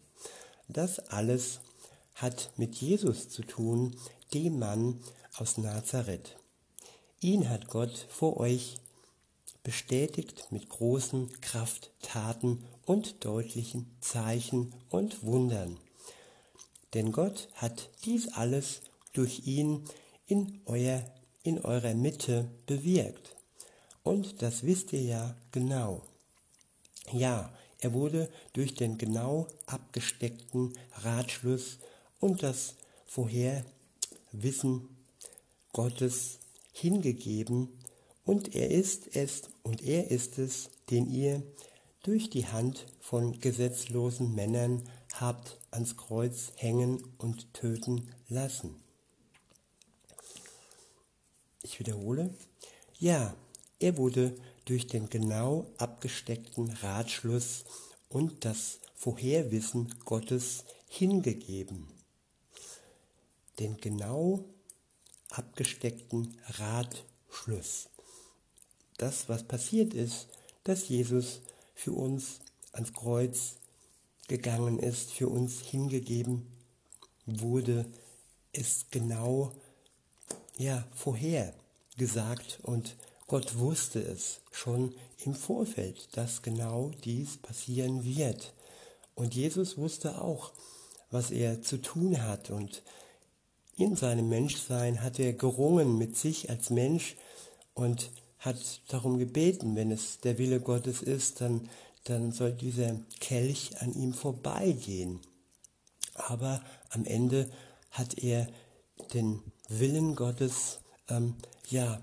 Das 0.68 0.98
alles 1.10 1.60
hat 2.14 2.52
mit 2.56 2.76
Jesus 2.76 3.28
zu 3.28 3.42
tun, 3.42 3.96
dem 4.32 4.58
Mann 4.58 5.00
aus 5.34 5.58
Nazareth. 5.58 6.36
Ihn 7.20 7.50
hat 7.50 7.68
Gott 7.68 8.06
vor 8.08 8.38
euch 8.38 8.76
bestätigt 9.62 10.46
mit 10.50 10.68
großen 10.68 11.40
Krafttaten 11.40 12.64
und 12.84 13.24
deutlichen 13.24 13.86
Zeichen 14.00 14.74
und 14.90 15.24
Wundern. 15.24 15.78
Denn 16.94 17.12
Gott 17.12 17.48
hat 17.54 17.90
dies 18.04 18.28
alles 18.32 18.82
durch 19.12 19.46
ihn 19.46 19.84
in, 20.26 20.60
euer, 20.66 21.02
in 21.42 21.60
eurer 21.60 21.94
Mitte 21.94 22.50
bewirkt. 22.66 23.36
Und 24.02 24.42
das 24.42 24.64
wisst 24.64 24.92
ihr 24.92 25.02
ja 25.02 25.36
genau. 25.52 26.02
Ja, 27.12 27.52
er 27.78 27.92
wurde 27.92 28.30
durch 28.52 28.74
den 28.74 28.98
genau 28.98 29.48
abgesteckten 29.66 30.72
Ratschluss 31.02 31.78
und 32.20 32.42
das 32.42 32.74
Vorherwissen 33.06 34.88
Gottes 35.72 36.38
hingegeben 36.72 37.68
und 38.24 38.54
er 38.54 38.70
ist 38.70 39.16
es 39.16 39.42
und 39.62 39.82
er 39.82 40.10
ist 40.10 40.38
es, 40.38 40.70
den 40.90 41.10
ihr 41.10 41.42
durch 42.02 42.30
die 42.30 42.46
Hand 42.46 42.86
von 43.00 43.40
gesetzlosen 43.40 44.34
Männern 44.34 44.82
habt 45.14 45.60
ans 45.70 45.96
Kreuz 45.96 46.52
hängen 46.56 47.02
und 47.18 47.52
töten 47.54 48.08
lassen. 48.28 48.82
Ich 51.62 51.78
wiederhole. 51.78 52.34
Ja, 52.98 53.34
er 53.78 53.96
wurde 53.96 54.36
durch 54.64 54.86
den 54.86 55.08
genau 55.08 55.66
abgesteckten 55.78 56.70
Ratschluss 56.70 57.64
und 58.08 58.44
das 58.44 58.80
Vorherwissen 58.94 59.94
Gottes 60.04 60.64
hingegeben. 60.88 61.88
Den 63.58 63.76
genau 63.76 64.44
abgesteckten 65.30 66.36
Ratschluss. 66.46 67.88
Das, 69.02 69.28
was 69.28 69.42
passiert 69.42 69.94
ist, 69.94 70.28
dass 70.62 70.88
Jesus 70.88 71.40
für 71.74 71.90
uns 71.90 72.38
ans 72.70 72.92
Kreuz 72.92 73.56
gegangen 74.28 74.78
ist, 74.78 75.10
für 75.10 75.26
uns 75.26 75.58
hingegeben 75.58 76.46
wurde, 77.26 77.84
ist 78.52 78.92
genau 78.92 79.50
ja 80.56 80.86
vorher 80.94 81.52
gesagt 81.96 82.60
und 82.62 82.94
Gott 83.26 83.58
wusste 83.58 84.00
es 84.00 84.40
schon 84.52 84.94
im 85.24 85.34
Vorfeld, 85.34 86.16
dass 86.16 86.42
genau 86.42 86.92
dies 87.02 87.38
passieren 87.38 88.04
wird. 88.04 88.54
Und 89.16 89.34
Jesus 89.34 89.76
wusste 89.78 90.22
auch, 90.22 90.52
was 91.10 91.32
er 91.32 91.60
zu 91.60 91.82
tun 91.82 92.22
hat. 92.22 92.50
Und 92.50 92.84
in 93.76 93.96
seinem 93.96 94.28
Menschsein 94.28 95.02
hat 95.02 95.18
er 95.18 95.32
gerungen 95.32 95.98
mit 95.98 96.16
sich 96.16 96.50
als 96.50 96.70
Mensch 96.70 97.16
und 97.74 98.12
hat 98.42 98.80
darum 98.88 99.18
gebeten, 99.18 99.76
wenn 99.76 99.92
es 99.92 100.18
der 100.18 100.36
Wille 100.36 100.60
Gottes 100.60 101.00
ist, 101.00 101.40
dann, 101.40 101.68
dann 102.04 102.32
soll 102.32 102.52
dieser 102.52 102.96
Kelch 103.20 103.80
an 103.80 103.94
ihm 103.94 104.14
vorbeigehen. 104.14 105.20
Aber 106.14 106.60
am 106.90 107.04
Ende 107.04 107.48
hat 107.92 108.18
er 108.18 108.48
den 109.14 109.40
Willen 109.68 110.16
Gottes 110.16 110.80
ähm, 111.08 111.36
ja 111.70 112.02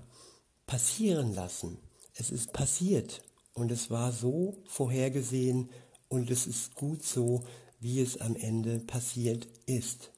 passieren 0.66 1.34
lassen. 1.34 1.76
Es 2.14 2.30
ist 2.30 2.54
passiert 2.54 3.20
und 3.52 3.70
es 3.70 3.90
war 3.90 4.10
so 4.10 4.56
vorhergesehen 4.66 5.68
und 6.08 6.30
es 6.30 6.46
ist 6.46 6.74
gut 6.74 7.04
so, 7.04 7.44
wie 7.80 8.00
es 8.00 8.18
am 8.18 8.34
Ende 8.34 8.78
passiert 8.78 9.46
ist. 9.66 10.10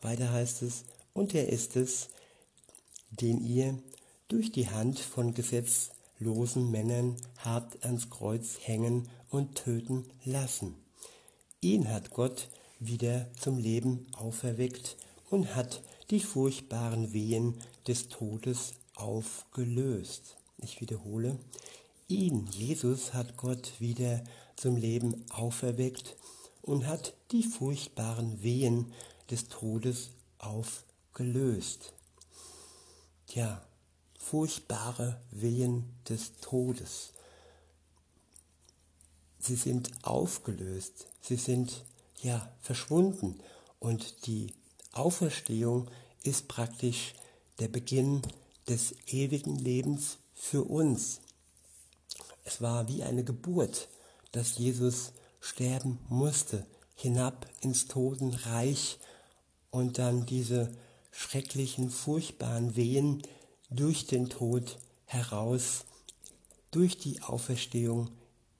Weiter 0.00 0.32
heißt 0.32 0.62
es, 0.62 0.84
und 1.12 1.34
er 1.34 1.48
ist 1.48 1.76
es, 1.76 2.08
den 3.10 3.44
ihr 3.44 3.78
durch 4.28 4.52
die 4.52 4.68
Hand 4.68 4.98
von 4.98 5.34
gesetzlosen 5.34 6.70
Männern 6.70 7.16
habt 7.38 7.84
ans 7.84 8.10
Kreuz 8.10 8.58
hängen 8.62 9.08
und 9.30 9.56
töten 9.56 10.06
lassen. 10.24 10.74
Ihn 11.60 11.88
hat 11.88 12.10
Gott 12.10 12.48
wieder 12.78 13.26
zum 13.38 13.58
Leben 13.58 14.06
auferweckt 14.16 14.96
und 15.28 15.54
hat 15.54 15.82
die 16.10 16.20
furchtbaren 16.20 17.12
Wehen 17.12 17.54
des 17.86 18.08
Todes 18.08 18.74
aufgelöst. 18.94 20.36
Ich 20.58 20.80
wiederhole, 20.80 21.38
ihn, 22.08 22.48
Jesus, 22.52 23.14
hat 23.14 23.36
Gott 23.36 23.72
wieder 23.78 24.22
zum 24.56 24.76
Leben 24.76 25.24
auferweckt 25.30 26.16
und 26.62 26.86
hat 26.86 27.14
die 27.32 27.42
furchtbaren 27.42 28.42
Wehen 28.42 28.92
des 29.30 29.48
Todes 29.48 30.10
aufgelöst. 30.38 31.94
Ja, 33.32 33.62
furchtbare 34.18 35.20
Wehen 35.30 35.84
des 36.08 36.32
Todes. 36.40 37.12
Sie 39.38 39.54
sind 39.54 39.92
aufgelöst, 40.02 41.06
sie 41.20 41.36
sind 41.36 41.84
ja 42.22 42.50
verschwunden 42.60 43.38
und 43.78 44.26
die 44.26 44.52
Auferstehung 44.90 45.88
ist 46.24 46.48
praktisch 46.48 47.14
der 47.60 47.68
Beginn 47.68 48.22
des 48.68 48.96
ewigen 49.06 49.54
Lebens 49.54 50.18
für 50.34 50.64
uns. 50.64 51.20
Es 52.42 52.60
war 52.60 52.88
wie 52.88 53.04
eine 53.04 53.22
Geburt, 53.22 53.88
dass 54.32 54.58
Jesus 54.58 55.12
sterben 55.40 56.00
musste, 56.08 56.66
hinab 56.96 57.46
ins 57.60 57.86
Totenreich 57.86 58.98
und 59.70 59.98
dann 59.98 60.26
diese 60.26 60.72
schrecklichen, 61.20 61.90
furchtbaren 61.90 62.76
Wehen 62.76 63.22
durch 63.68 64.06
den 64.06 64.30
Tod 64.30 64.78
heraus, 65.04 65.84
durch 66.70 66.96
die 66.96 67.20
Auferstehung 67.20 68.10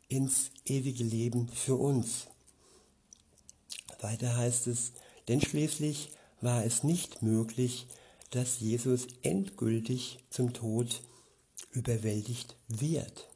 ins 0.08 0.50
ewige 0.66 1.02
Leben 1.04 1.48
für 1.48 1.76
uns. 1.76 2.26
Weiter 4.00 4.36
heißt 4.36 4.66
es, 4.66 4.92
denn 5.28 5.40
schließlich 5.40 6.10
war 6.42 6.62
es 6.64 6.84
nicht 6.84 7.22
möglich, 7.22 7.86
dass 8.30 8.60
Jesus 8.60 9.06
endgültig 9.22 10.18
zum 10.28 10.52
Tod 10.52 11.00
überwältigt 11.72 12.56
wird. 12.68 13.30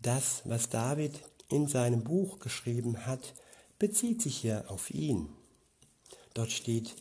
Das, 0.00 0.40
was 0.46 0.70
David 0.70 1.20
in 1.50 1.68
seinem 1.68 2.02
Buch 2.02 2.38
geschrieben 2.38 3.04
hat, 3.04 3.34
bezieht 3.78 4.22
sich 4.22 4.42
ja 4.42 4.64
auf 4.68 4.90
ihn. 4.90 5.28
Dort 6.32 6.50
steht, 6.50 6.94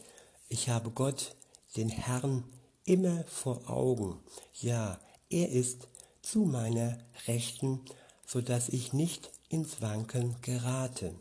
ich 0.47 0.69
habe 0.69 0.91
Gott, 0.91 1.35
den 1.75 1.89
Herrn, 1.89 2.43
immer 2.85 3.23
vor 3.25 3.69
Augen. 3.69 4.19
Ja, 4.53 4.99
er 5.29 5.49
ist 5.49 5.87
zu 6.21 6.45
meiner 6.45 6.97
Rechten, 7.27 7.81
so 8.25 8.41
dass 8.41 8.69
ich 8.69 8.93
nicht 8.93 9.31
ins 9.49 9.81
Wanken 9.81 10.35
gerate. 10.41 11.15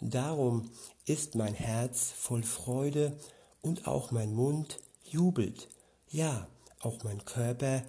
Darum 0.00 0.70
ist 1.04 1.34
mein 1.34 1.54
Herz 1.54 2.10
voll 2.10 2.42
Freude 2.42 3.16
und 3.60 3.86
auch 3.86 4.10
mein 4.10 4.34
Mund 4.34 4.78
jubelt. 5.04 5.68
Ja, 6.08 6.48
auch 6.80 7.04
mein 7.04 7.24
Körper 7.24 7.82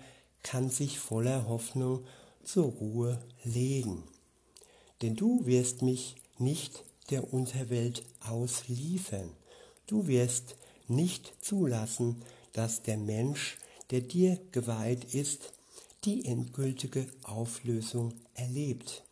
kann 0.44 0.70
sich 0.70 1.00
voller 1.00 1.48
Hoffnung 1.48 2.06
zur 2.44 2.66
Ruhe 2.66 3.20
legen. 3.44 4.04
Denn 5.02 5.16
du 5.16 5.46
wirst 5.46 5.82
mich 5.82 6.16
nicht 6.38 6.84
der 7.10 7.34
Unterwelt 7.34 8.04
ausliefern. 8.22 9.32
Du 9.88 10.08
wirst 10.08 10.56
nicht 10.90 11.34
zulassen, 11.42 12.24
dass 12.54 12.84
der 12.84 12.98
Mensch, 12.98 13.58
der 13.92 14.02
dir 14.02 14.40
geweiht 14.52 15.14
ist, 15.14 15.54
die 16.06 16.26
endgültige 16.26 17.08
Auflösung 17.24 18.14
erlebt. 18.34 19.04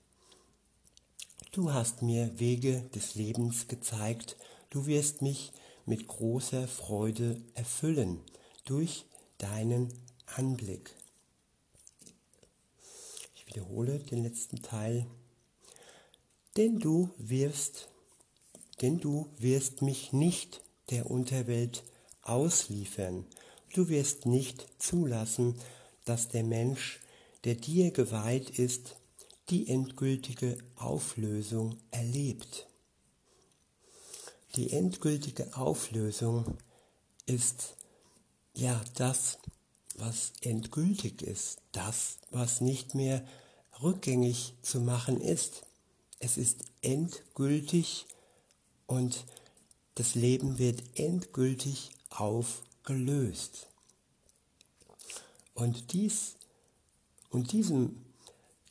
Du 1.52 1.74
hast 1.74 2.02
mir 2.02 2.40
Wege 2.40 2.82
des 2.96 3.16
Lebens 3.16 3.68
gezeigt, 3.68 4.38
du 4.70 4.86
wirst 4.86 5.22
mich 5.22 5.52
mit 5.86 6.08
großer 6.08 6.68
Freude 6.68 7.42
erfüllen 7.56 8.22
durch 8.66 9.06
deinen 9.38 9.92
Anblick. 10.36 10.96
Ich 13.36 13.48
wiederhole 13.48 14.00
den 14.00 14.24
letzten 14.24 14.62
Teil. 14.62 15.06
Denn 16.58 16.80
du 16.80 17.10
wirst, 17.18 17.90
denn 18.82 19.00
du 19.00 19.30
wirst 19.38 19.82
mich 19.82 20.14
nicht 20.14 20.62
der 20.92 21.10
Unterwelt 21.10 21.84
ausliefern. 22.22 23.26
Du 23.74 23.90
wirst 23.90 24.26
nicht 24.26 24.68
zulassen, 24.78 25.56
dass 26.06 26.28
der 26.28 26.44
Mensch, 26.44 27.00
der 27.44 27.56
dir 27.56 27.92
geweiht 27.92 28.60
ist, 28.60 28.98
die 29.50 29.68
endgültige 29.68 30.58
Auflösung 30.76 31.78
erlebt. 31.90 32.68
Die 34.56 34.72
endgültige 34.72 35.56
Auflösung 35.56 36.58
ist 37.26 37.76
ja 38.54 38.82
das, 38.96 39.40
was 39.96 40.34
endgültig 40.42 41.22
ist, 41.22 41.60
das, 41.72 42.18
was 42.32 42.62
nicht 42.62 42.96
mehr 42.96 43.26
rückgängig 43.82 44.54
zu 44.62 44.82
machen 44.82 45.22
ist. 45.22 45.64
Es 46.20 46.38
ist 46.38 46.66
endgültig 46.82 48.06
und 48.88 49.26
das 50.02 50.16
Leben 50.16 50.58
wird 50.58 50.82
endgültig 50.96 51.92
aufgelöst. 52.10 53.68
Und 55.54 55.94
dies 55.94 56.38
und 57.30 57.52
diesem 57.52 57.96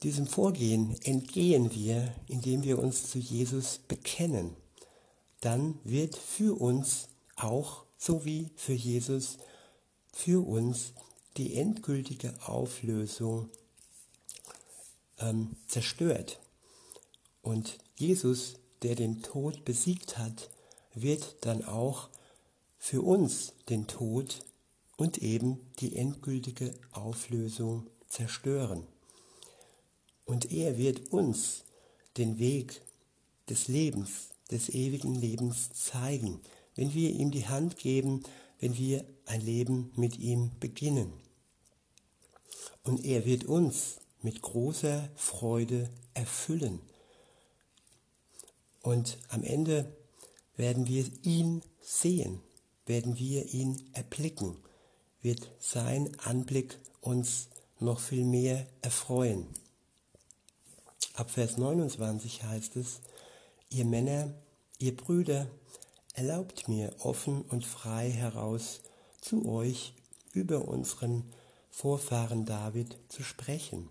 diesem 0.02 0.26
Vorgehen 0.26 1.00
entgehen 1.04 1.72
wir, 1.72 2.12
indem 2.26 2.64
wir 2.64 2.80
uns 2.80 3.08
zu 3.08 3.20
Jesus 3.20 3.78
bekennen. 3.78 4.56
Dann 5.40 5.78
wird 5.84 6.16
für 6.16 6.60
uns 6.60 7.06
auch, 7.36 7.84
so 7.96 8.24
wie 8.24 8.50
für 8.56 8.72
Jesus, 8.72 9.38
für 10.12 10.44
uns 10.44 10.94
die 11.36 11.54
endgültige 11.54 12.34
Auflösung 12.44 13.48
ähm, 15.20 15.54
zerstört. 15.68 16.40
Und 17.40 17.78
Jesus, 17.94 18.54
der 18.82 18.96
den 18.96 19.22
Tod 19.22 19.64
besiegt 19.64 20.18
hat, 20.18 20.50
wird 21.02 21.36
dann 21.42 21.64
auch 21.64 22.08
für 22.78 23.02
uns 23.02 23.52
den 23.68 23.86
Tod 23.86 24.44
und 24.96 25.18
eben 25.18 25.60
die 25.78 25.96
endgültige 25.96 26.74
Auflösung 26.92 27.86
zerstören. 28.08 28.86
Und 30.24 30.52
er 30.52 30.78
wird 30.78 31.12
uns 31.12 31.64
den 32.16 32.38
Weg 32.38 32.82
des 33.48 33.68
Lebens, 33.68 34.30
des 34.50 34.68
ewigen 34.68 35.14
Lebens 35.14 35.72
zeigen, 35.72 36.40
wenn 36.74 36.94
wir 36.94 37.10
ihm 37.10 37.30
die 37.30 37.48
Hand 37.48 37.76
geben, 37.76 38.22
wenn 38.58 38.76
wir 38.76 39.04
ein 39.26 39.40
Leben 39.40 39.92
mit 39.96 40.18
ihm 40.18 40.50
beginnen. 40.60 41.12
Und 42.82 43.04
er 43.04 43.24
wird 43.24 43.44
uns 43.44 44.00
mit 44.22 44.42
großer 44.42 45.10
Freude 45.16 45.90
erfüllen. 46.14 46.80
Und 48.82 49.18
am 49.28 49.42
Ende 49.42 49.96
werden 50.56 50.86
wir 50.86 51.04
ihn 51.22 51.62
sehen, 51.80 52.40
werden 52.86 53.18
wir 53.18 53.46
ihn 53.52 53.90
erblicken, 53.92 54.56
wird 55.22 55.50
sein 55.58 56.18
Anblick 56.20 56.78
uns 57.00 57.48
noch 57.78 58.00
viel 58.00 58.24
mehr 58.24 58.66
erfreuen. 58.82 59.46
Ab 61.14 61.30
Vers 61.30 61.56
29 61.56 62.42
heißt 62.44 62.76
es, 62.76 63.00
ihr 63.70 63.84
Männer, 63.84 64.34
ihr 64.78 64.96
Brüder, 64.96 65.46
erlaubt 66.14 66.68
mir 66.68 66.94
offen 67.00 67.42
und 67.42 67.64
frei 67.64 68.10
heraus 68.10 68.80
zu 69.20 69.46
euch 69.46 69.94
über 70.32 70.68
unseren 70.68 71.24
Vorfahren 71.70 72.44
David 72.44 72.96
zu 73.08 73.22
sprechen. 73.22 73.88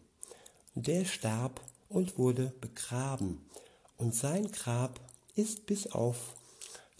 Der 0.75 1.05
starb 1.05 1.61
und 1.87 2.17
wurde 2.17 2.53
begraben, 2.61 3.45
und 3.97 4.15
sein 4.15 4.51
Grab 4.51 4.99
ist 5.35 5.65
bis 5.65 5.87
auf 5.87 6.35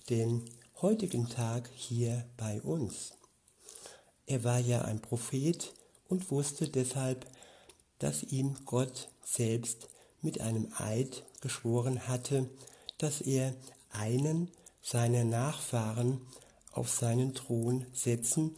den 0.09 0.49
heutigen 0.81 1.29
Tag 1.29 1.69
hier 1.75 2.25
bei 2.37 2.61
uns. 2.61 3.13
Er 4.25 4.43
war 4.43 4.59
ja 4.59 4.81
ein 4.81 5.01
Prophet 5.01 5.73
und 6.07 6.31
wusste 6.31 6.67
deshalb, 6.67 7.25
dass 7.99 8.23
ihm 8.23 8.55
Gott 8.65 9.09
selbst 9.23 9.89
mit 10.21 10.41
einem 10.41 10.71
Eid 10.77 11.23
geschworen 11.41 12.07
hatte, 12.07 12.49
dass 12.97 13.21
er 13.21 13.55
einen 13.91 14.49
seiner 14.81 15.23
Nachfahren 15.23 16.21
auf 16.71 16.89
seinen 16.89 17.33
Thron 17.33 17.85
setzen 17.93 18.55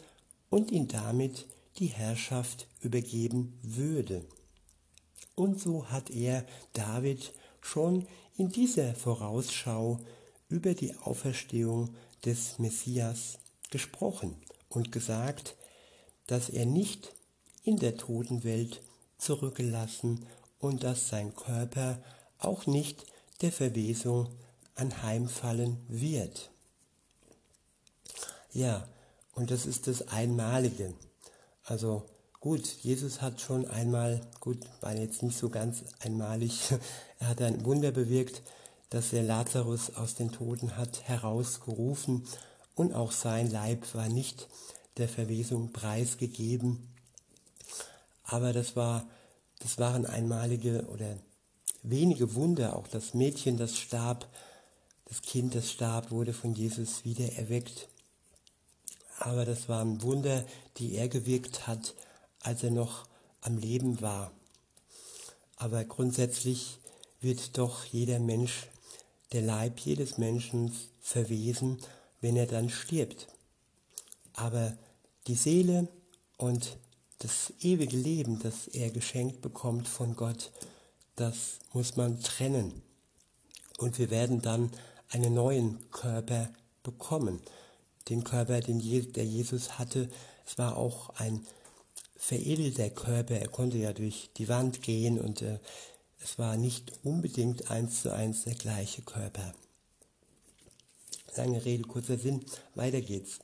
und 0.49 0.71
ihn 0.71 0.87
damit 0.87 1.47
die 1.77 1.87
Herrschaft 1.87 2.67
übergeben 2.81 3.57
würde. 3.61 4.25
Und 5.35 5.59
so 5.59 5.89
hat 5.89 6.09
er 6.09 6.45
David 6.73 7.33
schon 7.61 8.07
in 8.37 8.49
dieser 8.49 8.93
Vorausschau 8.95 9.99
über 10.51 10.73
die 10.73 10.95
Auferstehung 10.97 11.95
des 12.25 12.59
Messias 12.59 13.39
gesprochen 13.71 14.35
und 14.69 14.91
gesagt, 14.91 15.55
dass 16.27 16.49
er 16.49 16.65
nicht 16.65 17.13
in 17.63 17.77
der 17.77 17.97
Totenwelt 17.97 18.81
zurückgelassen 19.17 20.25
und 20.59 20.83
dass 20.83 21.07
sein 21.07 21.35
Körper 21.35 22.01
auch 22.37 22.65
nicht 22.67 23.05
der 23.41 23.51
Verwesung 23.51 24.29
anheimfallen 24.75 25.77
wird. 25.87 26.51
Ja, 28.51 28.87
und 29.33 29.51
das 29.51 29.65
ist 29.65 29.87
das 29.87 30.09
Einmalige. 30.09 30.93
Also 31.63 32.03
gut, 32.39 32.65
Jesus 32.81 33.21
hat 33.21 33.39
schon 33.39 33.67
einmal, 33.67 34.21
gut, 34.39 34.57
war 34.81 34.95
jetzt 34.95 35.23
nicht 35.23 35.37
so 35.37 35.49
ganz 35.49 35.83
einmalig, 35.99 36.59
er 37.19 37.29
hat 37.29 37.41
ein 37.41 37.63
Wunder 37.63 37.91
bewirkt, 37.91 38.41
dass 38.91 39.11
er 39.11 39.23
Lazarus 39.23 39.95
aus 39.95 40.13
den 40.13 40.31
Toten 40.31 40.77
hat 40.77 41.03
herausgerufen 41.07 42.27
und 42.75 42.93
auch 42.93 43.11
sein 43.11 43.49
Leib 43.49 43.95
war 43.95 44.07
nicht 44.07 44.47
der 44.97 45.09
Verwesung 45.09 45.73
preisgegeben. 45.73 46.87
Aber 48.23 48.53
das 48.53 48.75
war 48.75 49.05
das 49.61 49.77
waren 49.77 50.07
einmalige 50.07 50.87
oder 50.87 51.17
wenige 51.83 52.33
Wunder. 52.33 52.75
Auch 52.75 52.87
das 52.87 53.13
Mädchen, 53.13 53.57
das 53.57 53.77
starb, 53.77 54.27
das 55.05 55.21
Kind, 55.21 55.53
das 55.53 55.71
starb, 55.71 56.09
wurde 56.09 56.33
von 56.33 56.55
Jesus 56.55 57.05
wieder 57.05 57.31
erweckt. 57.33 57.87
Aber 59.19 59.45
das 59.45 59.69
waren 59.69 60.01
Wunder, 60.01 60.45
die 60.77 60.95
er 60.95 61.07
gewirkt 61.09 61.67
hat, 61.67 61.93
als 62.39 62.63
er 62.63 62.71
noch 62.71 63.05
am 63.41 63.57
Leben 63.57 64.01
war. 64.01 64.31
Aber 65.57 65.83
grundsätzlich 65.85 66.79
wird 67.19 67.59
doch 67.59 67.85
jeder 67.85 68.17
Mensch, 68.17 68.67
der 69.31 69.41
Leib 69.41 69.79
jedes 69.79 70.17
Menschen 70.17 70.71
verwesen, 70.99 71.79
wenn 72.19 72.35
er 72.35 72.47
dann 72.47 72.69
stirbt. 72.69 73.27
Aber 74.33 74.77
die 75.27 75.35
Seele 75.35 75.87
und 76.37 76.77
das 77.19 77.53
ewige 77.61 77.97
Leben, 77.97 78.39
das 78.39 78.67
er 78.67 78.89
geschenkt 78.89 79.41
bekommt 79.41 79.87
von 79.87 80.15
Gott, 80.15 80.51
das 81.15 81.59
muss 81.73 81.95
man 81.95 82.21
trennen. 82.21 82.81
Und 83.77 83.99
wir 83.99 84.09
werden 84.09 84.41
dann 84.41 84.71
einen 85.09 85.33
neuen 85.33 85.79
Körper 85.91 86.49
bekommen. 86.83 87.41
Den 88.09 88.23
Körper, 88.23 88.59
den 88.61 88.79
der 89.13 89.25
Jesus 89.25 89.77
hatte, 89.77 90.09
es 90.45 90.57
war 90.57 90.77
auch 90.77 91.09
ein 91.11 91.45
veredelter 92.15 92.89
Körper. 92.89 93.35
Er 93.35 93.47
konnte 93.47 93.77
ja 93.77 93.93
durch 93.93 94.29
die 94.37 94.47
Wand 94.47 94.81
gehen 94.81 95.19
und 95.19 95.41
äh, 95.41 95.59
es 96.23 96.37
war 96.37 96.55
nicht 96.57 96.93
unbedingt 97.03 97.71
eins 97.71 98.01
zu 98.01 98.13
eins 98.13 98.43
der 98.43 98.55
gleiche 98.55 99.01
Körper. 99.01 99.53
Lange 101.35 101.63
Rede, 101.63 101.83
kurzer 101.83 102.17
Sinn, 102.17 102.45
weiter 102.75 103.01
geht's. 103.01 103.39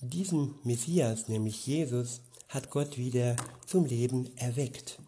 Diesen 0.00 0.56
Messias, 0.64 1.28
nämlich 1.28 1.66
Jesus, 1.66 2.20
hat 2.48 2.70
Gott 2.70 2.98
wieder 2.98 3.36
zum 3.66 3.86
Leben 3.86 4.36
erweckt. 4.36 4.98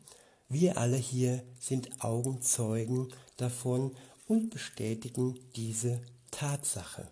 Wir 0.49 0.79
alle 0.79 0.97
hier 0.97 1.43
sind 1.59 2.03
Augenzeugen 2.03 3.13
davon 3.37 3.97
und 4.29 4.51
bestätigen 4.51 5.39
diese 5.57 6.01
Tatsache. 6.31 7.09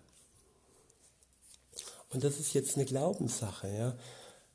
Und 2.09 2.23
das 2.23 2.39
ist 2.39 2.53
jetzt 2.53 2.75
eine 2.75 2.85
Glaubenssache. 2.85 3.67
Ja? 3.67 3.97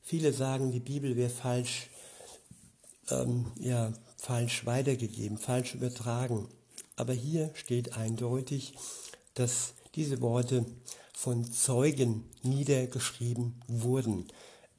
Viele 0.01 0.33
sagen, 0.33 0.73
die 0.73 0.81
Bibel 0.81 1.17
wäre 1.17 1.31
falsch, 1.31 1.91
ähm, 3.11 3.53
ja, 3.57 3.93
falsch 4.19 4.67
weitergegeben, 4.67 5.39
falsch 5.39 5.75
übertragen. 5.75 6.49
Aber 6.97 7.15
hier 7.15 7.51
steht 7.55 7.97
eindeutig, 7.97 8.75
dass 9.35 9.73
diese 9.95 10.21
Worte 10.21 10.67
von 11.15 11.51
Zeugen 11.51 12.25
niedergeschrieben 12.43 13.55
wurden. 13.69 14.29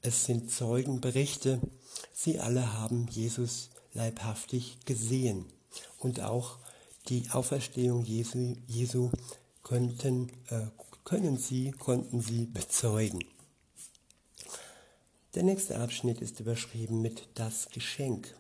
Es 0.02 0.26
sind 0.26 0.52
Zeugenberichte. 0.52 1.60
Sie 2.14 2.40
alle 2.40 2.74
haben 2.74 3.08
Jesus 3.10 3.70
leibhaftig 3.94 4.78
gesehen. 4.86 5.46
Und 5.98 6.22
auch 6.22 6.58
die 7.08 7.30
Auferstehung 7.32 8.04
Jesu, 8.06 8.56
Jesu 8.68 9.12
könnten, 9.64 10.30
äh, 10.50 10.68
können 11.04 11.38
sie, 11.38 11.72
konnten 11.72 12.22
sie 12.22 12.46
bezeugen. 12.46 13.24
Der 15.36 15.44
nächste 15.44 15.80
Abschnitt 15.80 16.22
ist 16.22 16.40
überschrieben 16.40 17.02
mit 17.02 17.28
das 17.36 17.70
Geschenk. 17.70 18.36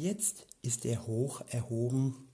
Jetzt 0.00 0.46
ist 0.62 0.84
er 0.86 1.08
hoch 1.08 1.42
erhoben 1.48 2.28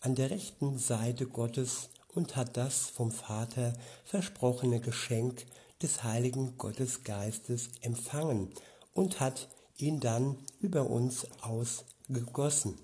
an 0.00 0.14
der 0.14 0.30
rechten 0.30 0.78
Seite 0.78 1.26
Gottes 1.26 1.90
und 2.14 2.34
hat 2.34 2.56
das 2.56 2.86
vom 2.86 3.10
Vater 3.10 3.74
versprochene 4.06 4.80
Geschenk 4.80 5.44
des 5.82 6.02
heiligen 6.02 6.56
Gottesgeistes 6.56 7.68
empfangen 7.82 8.54
und 8.94 9.20
hat 9.20 9.48
ihn 9.76 10.00
dann 10.00 10.38
über 10.60 10.88
uns 10.88 11.26
ausgegossen. 11.42 12.78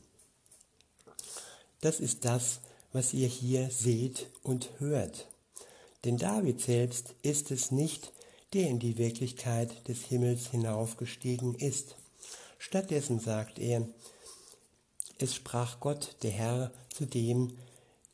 Das 1.81 1.99
ist 1.99 2.27
das, 2.27 2.61
was 2.93 3.15
ihr 3.15 3.29
hier 3.29 3.71
seht 3.71 4.29
und 4.43 4.69
hört. 4.81 5.29
Denn 6.05 6.19
David 6.19 6.61
selbst 6.61 7.15
ist 7.23 7.51
es 7.51 7.71
nicht, 7.71 8.13
der 8.53 8.69
in 8.69 8.81
die 8.81 8.99
Wirklichkeit 8.99 9.89
des 9.89 10.03
Himmels 10.03 10.51
hinaufgestiegen 10.51 11.55
ist. 11.55 11.97
Stattdessen 12.67 13.21
sagt 13.21 13.59
er, 13.59 13.87
es 15.19 15.35
sprach 15.35 15.81
Gott, 15.81 16.17
der 16.23 16.31
Herr, 16.31 16.73
zu 16.89 17.05
dem, 17.05 17.59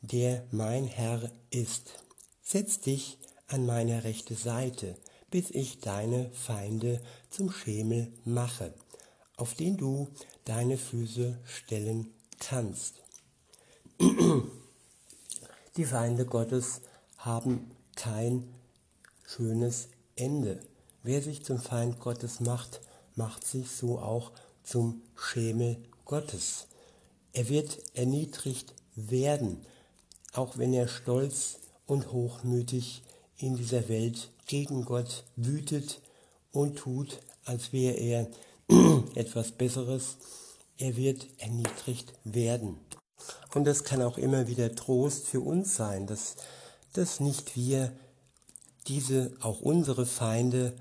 der 0.01 0.45
mein 0.51 0.89
Herr 0.89 1.31
ist. 1.51 2.05
Setz 2.43 2.81
dich 2.81 3.17
an 3.47 3.65
meine 3.65 4.03
rechte 4.03 4.35
Seite, 4.35 4.97
bis 5.31 5.51
ich 5.51 5.79
deine 5.79 6.33
Feinde 6.33 7.01
zum 7.31 7.53
Schemel 7.53 8.13
mache, 8.25 8.75
auf 9.37 9.55
den 9.55 9.77
du 9.77 10.09
deine 10.45 10.79
Füße 10.79 11.39
stellen 11.45 12.13
kannst. 12.41 13.05
Die 15.77 15.85
Feinde 15.85 16.27
Gottes 16.27 16.81
haben 17.19 17.71
kein 17.95 18.53
schönes 19.25 19.91
Ende. 20.17 20.61
Wer 21.05 21.23
sich 21.23 21.45
zum 21.45 21.61
Feind 21.61 22.01
Gottes 22.01 22.41
macht, 22.41 22.81
macht 23.14 23.46
sich 23.46 23.70
so 23.70 23.99
auch 23.99 24.33
zum 24.62 25.03
Schemel 25.14 25.77
Gottes. 26.05 26.66
Er 27.33 27.49
wird 27.49 27.79
erniedrigt 27.94 28.75
werden, 28.94 29.64
auch 30.33 30.59
wenn 30.59 30.73
er 30.73 30.88
stolz 30.88 31.59
und 31.87 32.12
hochmütig 32.12 33.03
in 33.38 33.57
dieser 33.57 33.88
Welt 33.88 34.31
gegen 34.46 34.85
Gott 34.85 35.25
wütet 35.37 36.01
und 36.53 36.77
tut, 36.77 37.20
als 37.44 37.73
wäre 37.73 37.94
er 37.96 38.29
etwas 39.14 39.53
Besseres. 39.53 40.16
Er 40.79 40.96
wird 40.96 41.27
erniedrigt 41.38 42.12
werden. 42.25 42.79
Und 43.55 43.64
das 43.64 43.85
kann 43.85 44.03
auch 44.03 44.18
immer 44.18 44.49
wieder 44.49 44.75
Trost 44.75 45.27
für 45.27 45.40
uns 45.40 45.77
sein, 45.77 46.07
dass, 46.07 46.37
dass 46.92 47.20
nicht 47.20 47.57
wir 47.57 47.92
diese, 48.87 49.33
auch 49.40 49.61
unsere 49.61 50.07
Feinde 50.07 50.73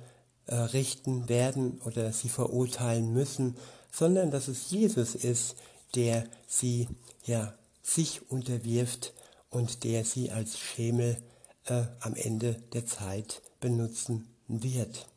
äh, 0.49 0.55
richten 0.55 1.29
werden 1.29 1.79
oder 1.85 2.11
sie 2.11 2.29
verurteilen 2.29 3.13
müssen, 3.13 3.55
sondern 3.91 4.31
dass 4.31 4.47
es 4.47 4.71
Jesus 4.71 5.13
ist, 5.13 5.55
der 5.95 6.25
sie 6.47 6.87
ja 7.25 7.53
sich 7.83 8.31
unterwirft 8.31 9.13
und 9.51 9.83
der 9.83 10.05
sie 10.05 10.31
als 10.31 10.57
Schemel 10.57 11.17
äh, 11.65 11.83
am 11.99 12.15
Ende 12.15 12.55
der 12.73 12.85
Zeit 12.87 13.43
benutzen 13.59 14.27
wird. 14.47 15.07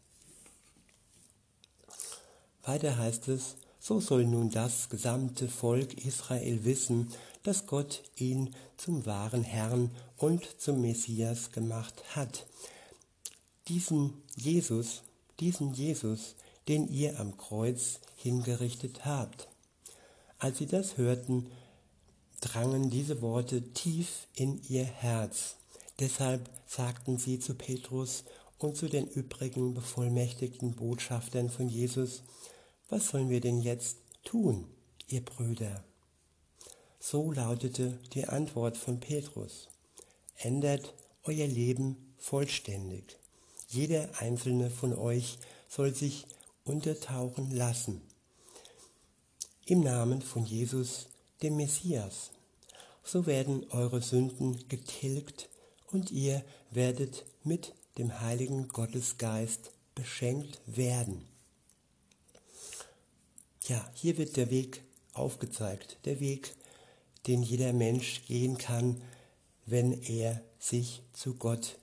Weiter 2.62 2.98
heißt 2.98 3.28
es, 3.28 3.56
so 3.80 4.00
soll 4.00 4.26
nun 4.26 4.50
das 4.50 4.90
gesamte 4.90 5.48
Volk 5.48 6.04
Israel 6.04 6.64
wissen, 6.64 7.10
dass 7.42 7.66
Gott 7.66 8.02
ihn 8.16 8.54
zum 8.76 9.06
wahren 9.06 9.42
Herrn 9.42 9.90
und 10.16 10.46
zum 10.60 10.82
Messias 10.82 11.50
gemacht 11.52 12.02
hat. 12.14 12.46
Diesen 13.68 14.22
Jesus, 14.36 15.02
diesen 15.40 15.72
Jesus, 15.72 16.36
den 16.68 16.88
ihr 16.88 17.18
am 17.18 17.36
Kreuz 17.36 18.00
hingerichtet 18.16 19.04
habt. 19.04 19.48
Als 20.38 20.58
sie 20.58 20.66
das 20.66 20.96
hörten, 20.96 21.50
drangen 22.40 22.90
diese 22.90 23.22
Worte 23.22 23.62
tief 23.72 24.26
in 24.34 24.60
ihr 24.68 24.84
Herz. 24.84 25.56
Deshalb 26.00 26.50
sagten 26.66 27.18
sie 27.18 27.38
zu 27.38 27.54
Petrus 27.54 28.24
und 28.58 28.76
zu 28.76 28.88
den 28.88 29.06
übrigen 29.06 29.74
bevollmächtigten 29.74 30.72
Botschaftern 30.72 31.50
von 31.50 31.68
Jesus, 31.68 32.22
was 32.88 33.08
sollen 33.08 33.30
wir 33.30 33.40
denn 33.40 33.60
jetzt 33.60 33.98
tun, 34.24 34.66
ihr 35.08 35.24
Brüder? 35.24 35.84
So 37.00 37.32
lautete 37.32 37.98
die 38.14 38.26
Antwort 38.26 38.76
von 38.76 39.00
Petrus. 39.00 39.68
Ändert 40.36 40.94
euer 41.24 41.46
Leben 41.46 42.14
vollständig. 42.18 43.16
Jeder 43.72 44.10
einzelne 44.20 44.68
von 44.68 44.92
euch 44.92 45.38
soll 45.66 45.94
sich 45.94 46.26
untertauchen 46.64 47.50
lassen. 47.50 48.02
Im 49.64 49.80
Namen 49.80 50.20
von 50.20 50.44
Jesus, 50.44 51.08
dem 51.42 51.56
Messias. 51.56 52.32
So 53.02 53.24
werden 53.24 53.64
eure 53.70 54.02
Sünden 54.02 54.68
getilgt 54.68 55.48
und 55.90 56.10
ihr 56.10 56.44
werdet 56.70 57.24
mit 57.44 57.72
dem 57.96 58.20
heiligen 58.20 58.68
Gottesgeist 58.68 59.70
beschenkt 59.94 60.60
werden. 60.66 61.26
Ja, 63.68 63.90
hier 63.94 64.18
wird 64.18 64.36
der 64.36 64.50
Weg 64.50 64.82
aufgezeigt, 65.14 65.96
der 66.04 66.20
Weg 66.20 66.54
den 67.26 67.42
jeder 67.42 67.72
Mensch 67.72 68.26
gehen 68.26 68.58
kann, 68.58 69.00
wenn 69.64 69.92
er 70.02 70.42
sich 70.58 71.02
zu 71.14 71.36
Gott 71.36 71.78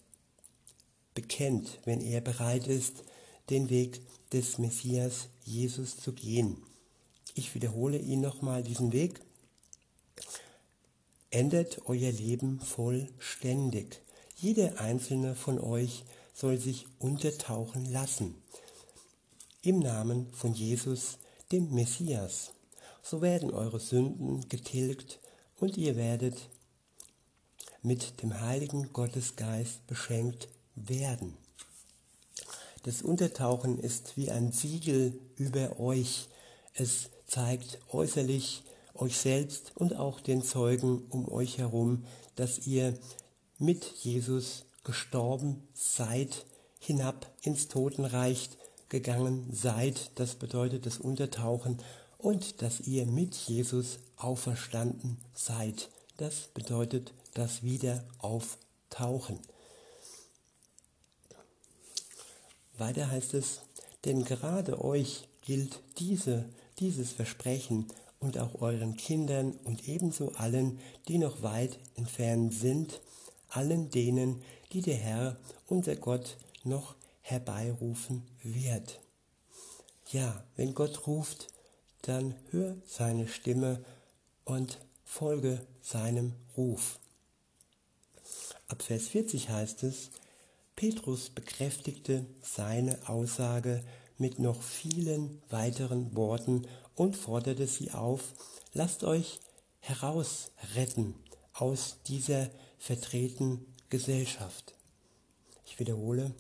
bekennt, 1.19 1.79
wenn 1.83 1.99
er 1.99 2.21
bereit 2.21 2.67
ist, 2.67 3.03
den 3.49 3.69
Weg 3.69 4.01
des 4.31 4.57
Messias 4.57 5.27
Jesus 5.43 5.97
zu 5.97 6.13
gehen. 6.13 6.63
Ich 7.33 7.55
wiederhole 7.55 7.97
ihn 7.97 8.21
nochmal, 8.21 8.63
diesen 8.63 8.93
Weg. 8.93 9.19
Ändert 11.29 11.81
euer 11.87 12.13
Leben 12.13 12.61
vollständig. 12.61 14.01
Jeder 14.37 14.79
einzelne 14.79 15.35
von 15.35 15.59
euch 15.59 16.05
soll 16.33 16.57
sich 16.57 16.85
untertauchen 16.99 17.91
lassen. 17.91 18.35
Im 19.61 19.79
Namen 19.79 20.31
von 20.31 20.53
Jesus, 20.53 21.17
dem 21.51 21.73
Messias. 21.73 22.53
So 23.03 23.21
werden 23.21 23.51
eure 23.51 23.81
Sünden 23.81 24.47
getilgt 24.47 25.19
und 25.57 25.75
ihr 25.75 25.97
werdet 25.97 26.37
mit 27.81 28.21
dem 28.21 28.39
heiligen 28.39 28.93
Gottesgeist 28.93 29.85
beschenkt 29.85 30.47
werden. 30.75 31.37
Das 32.83 33.01
Untertauchen 33.01 33.77
ist 33.77 34.15
wie 34.15 34.31
ein 34.31 34.51
Siegel 34.51 35.19
über 35.35 35.79
euch. 35.79 36.29
Es 36.73 37.09
zeigt 37.27 37.79
äußerlich 37.91 38.63
euch 38.93 39.17
selbst 39.17 39.71
und 39.75 39.95
auch 39.95 40.19
den 40.19 40.43
Zeugen 40.43 41.03
um 41.09 41.29
euch 41.29 41.57
herum, 41.57 42.05
dass 42.35 42.67
ihr 42.67 42.97
mit 43.57 43.85
Jesus 44.01 44.65
gestorben 44.83 45.67
seid, 45.73 46.45
hinab 46.79 47.31
ins 47.41 47.67
Totenreich 47.67 48.49
gegangen 48.87 49.47
seid. 49.51 50.11
Das 50.15 50.35
bedeutet 50.35 50.85
das 50.85 50.97
Untertauchen 50.97 51.77
und 52.17 52.61
dass 52.61 52.81
ihr 52.81 53.05
mit 53.05 53.35
Jesus 53.35 53.99
auferstanden 54.17 55.17
seid. 55.33 55.89
Das 56.17 56.49
bedeutet 56.53 57.13
das 57.33 57.63
Wiederauftauchen. 57.63 59.39
Weiter 62.79 63.09
heißt 63.09 63.33
es, 63.33 63.61
denn 64.05 64.23
gerade 64.23 64.83
euch 64.83 65.27
gilt 65.41 65.81
diese, 65.97 66.45
dieses 66.79 67.11
Versprechen 67.11 67.87
und 68.19 68.37
auch 68.37 68.61
euren 68.61 68.97
Kindern 68.97 69.53
und 69.63 69.87
ebenso 69.87 70.33
allen, 70.33 70.79
die 71.07 71.17
noch 71.17 71.41
weit 71.41 71.79
entfernt 71.95 72.53
sind, 72.53 73.01
allen 73.49 73.89
denen, 73.89 74.41
die 74.71 74.81
der 74.81 74.97
Herr, 74.97 75.37
unser 75.67 75.95
Gott, 75.95 76.37
noch 76.63 76.95
herbeirufen 77.21 78.23
wird. 78.43 78.99
Ja, 80.11 80.43
wenn 80.55 80.73
Gott 80.73 81.07
ruft, 81.07 81.47
dann 82.01 82.35
hör 82.51 82.75
seine 82.85 83.27
Stimme 83.27 83.83
und 84.45 84.79
folge 85.03 85.65
seinem 85.81 86.33
Ruf. 86.57 86.99
Ab 88.67 88.83
Vers 88.83 89.07
40 89.07 89.49
heißt 89.49 89.83
es, 89.83 90.11
Petrus 90.79 91.29
bekräftigte 91.29 92.25
seine 92.41 92.97
Aussage 93.09 93.83
mit 94.17 94.39
noch 94.39 94.61
vielen 94.61 95.41
weiteren 95.49 96.15
Worten 96.15 96.65
und 96.95 97.17
forderte 97.17 97.67
sie 97.67 97.91
auf, 97.91 98.33
lasst 98.71 99.03
euch 99.03 99.41
herausretten 99.79 101.15
aus 101.53 101.97
dieser 102.07 102.49
vertretenen 102.77 103.65
Gesellschaft. 103.89 104.73
Ich 105.65 105.79
wiederhole, 105.79 106.33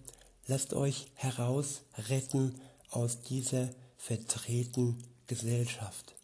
lasst 0.47 0.73
euch 0.73 1.07
herausretten 1.15 2.61
aus 2.91 3.21
dieser 3.21 3.69
vertretenen 3.97 5.03
Gesellschaft. 5.27 6.15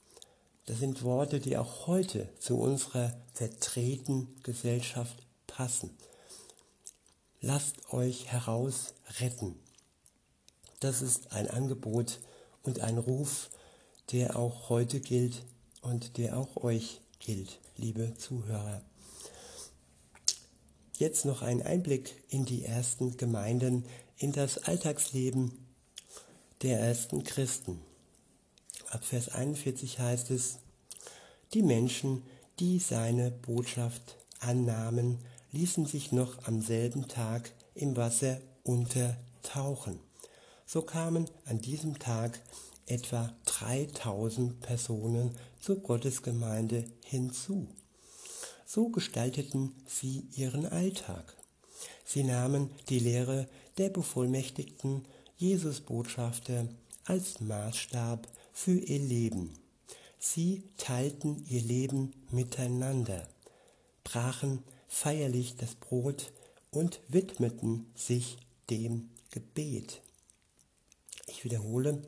Das 0.67 0.79
sind 0.79 1.03
Worte, 1.03 1.41
die 1.41 1.57
auch 1.57 1.87
heute 1.87 2.29
zu 2.39 2.57
unserer 2.57 3.13
vertretenen 3.33 4.33
Gesellschaft 4.41 5.25
Gott 5.55 5.59
hassen. 5.59 5.89
Lasst 7.47 7.93
euch 7.93 8.31
heraus 8.31 8.95
retten. 9.19 9.53
Das 10.79 11.03
ist 11.03 11.31
ein 11.31 11.47
Angebot 11.47 12.19
und 12.63 12.79
ein 12.79 12.97
Ruf, 12.97 13.51
der 14.11 14.35
auch 14.35 14.69
heute 14.69 14.99
gilt 14.99 15.43
und 15.81 16.17
der 16.17 16.39
auch 16.39 16.63
euch 16.63 17.01
gilt, 17.19 17.59
liebe 17.77 18.15
Zuhörer. 18.17 18.81
Jetzt 20.97 21.25
noch 21.25 21.43
ein 21.43 21.61
Einblick 21.61 22.15
in 22.29 22.45
die 22.45 22.65
ersten 22.65 23.15
Gemeinden, 23.15 23.85
in 24.17 24.31
das 24.31 24.57
Alltagsleben 24.57 25.51
der 26.63 26.79
ersten 26.79 27.23
Christen. 27.23 27.79
Ab 28.89 29.05
Vers 29.05 29.29
41 29.29 29.99
heißt 29.99 30.31
es, 30.31 30.57
die 31.53 31.61
Menschen, 31.61 32.23
die 32.57 32.79
seine 32.79 33.29
Botschaft 33.29 34.15
annahmen, 34.39 35.19
ließen 35.55 35.85
sich 35.85 36.11
noch 36.11 36.45
am 36.47 36.61
selben 36.61 37.07
Tag 37.07 37.53
im 37.75 37.95
Wasser 37.95 38.41
untertauchen. 38.63 39.99
So 40.65 40.81
kamen 40.81 41.29
an 41.45 41.61
diesem 41.61 41.97
Tag 41.97 42.41
etwa 42.87 43.33
3000 43.45 44.59
Personen 44.59 45.31
zur 45.61 45.77
Gottesgemeinde 45.77 46.83
hinzu. 47.05 47.67
So 48.65 48.89
gestalteten 48.89 49.73
sie 49.87 50.27
ihren 50.35 50.65
Alltag. 50.65 51.33
Sie 52.03 52.23
nahmen 52.23 52.69
die 52.89 52.99
Lehre 52.99 53.47
der 53.77 53.89
bevollmächtigten 53.89 55.05
Jesusbotschafter 55.37 56.67
als 57.05 57.39
Maßstab 57.39 58.27
für 58.51 58.77
ihr 58.77 58.99
Leben. 58.99 59.53
Sie 60.19 60.63
teilten 60.77 61.45
ihr 61.47 61.61
Leben 61.61 62.11
miteinander, 62.29 63.27
brachen 64.03 64.63
feierlich 64.95 65.57
das 65.57 65.75
Brot 65.75 66.31
und 66.71 67.01
widmeten 67.09 67.85
sich 67.95 68.37
dem 68.69 69.09
Gebet. 69.29 70.01
Ich 71.27 71.43
wiederhole, 71.43 72.01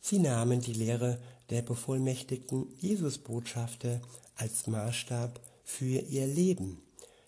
sie 0.00 0.20
nahmen 0.20 0.60
die 0.60 0.74
Lehre 0.74 1.20
der 1.50 1.62
bevollmächtigten 1.62 2.72
Jesusbotschafter 2.78 4.00
als 4.36 4.68
Maßstab 4.68 5.40
für 5.64 5.98
ihr 6.02 6.28
Leben. 6.28 6.80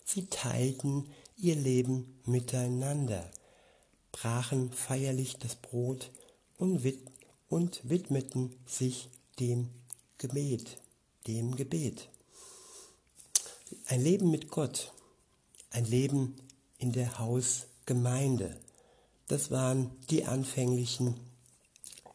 Sie 0.05 0.27
teilten 0.27 1.09
ihr 1.35 1.57
Leben 1.57 2.21
miteinander, 2.25 3.29
brachen 4.13 4.71
feierlich 4.71 5.35
das 5.35 5.55
Brot 5.57 6.11
und, 6.57 6.85
wid 6.85 6.99
und 7.49 7.81
widmeten 7.83 8.55
sich 8.65 9.09
dem 9.37 9.67
Gebet, 10.17 10.77
dem 11.27 11.57
Gebet. 11.57 12.07
Ein 13.89 14.03
Leben 14.03 14.31
mit 14.31 14.49
Gott, 14.49 14.91
ein 15.69 15.85
Leben 15.85 16.35
in 16.77 16.91
der 16.91 17.19
Hausgemeinde, 17.19 18.57
das 19.29 19.49
waren 19.49 19.91
die 20.09 20.25
anfänglichen 20.25 21.15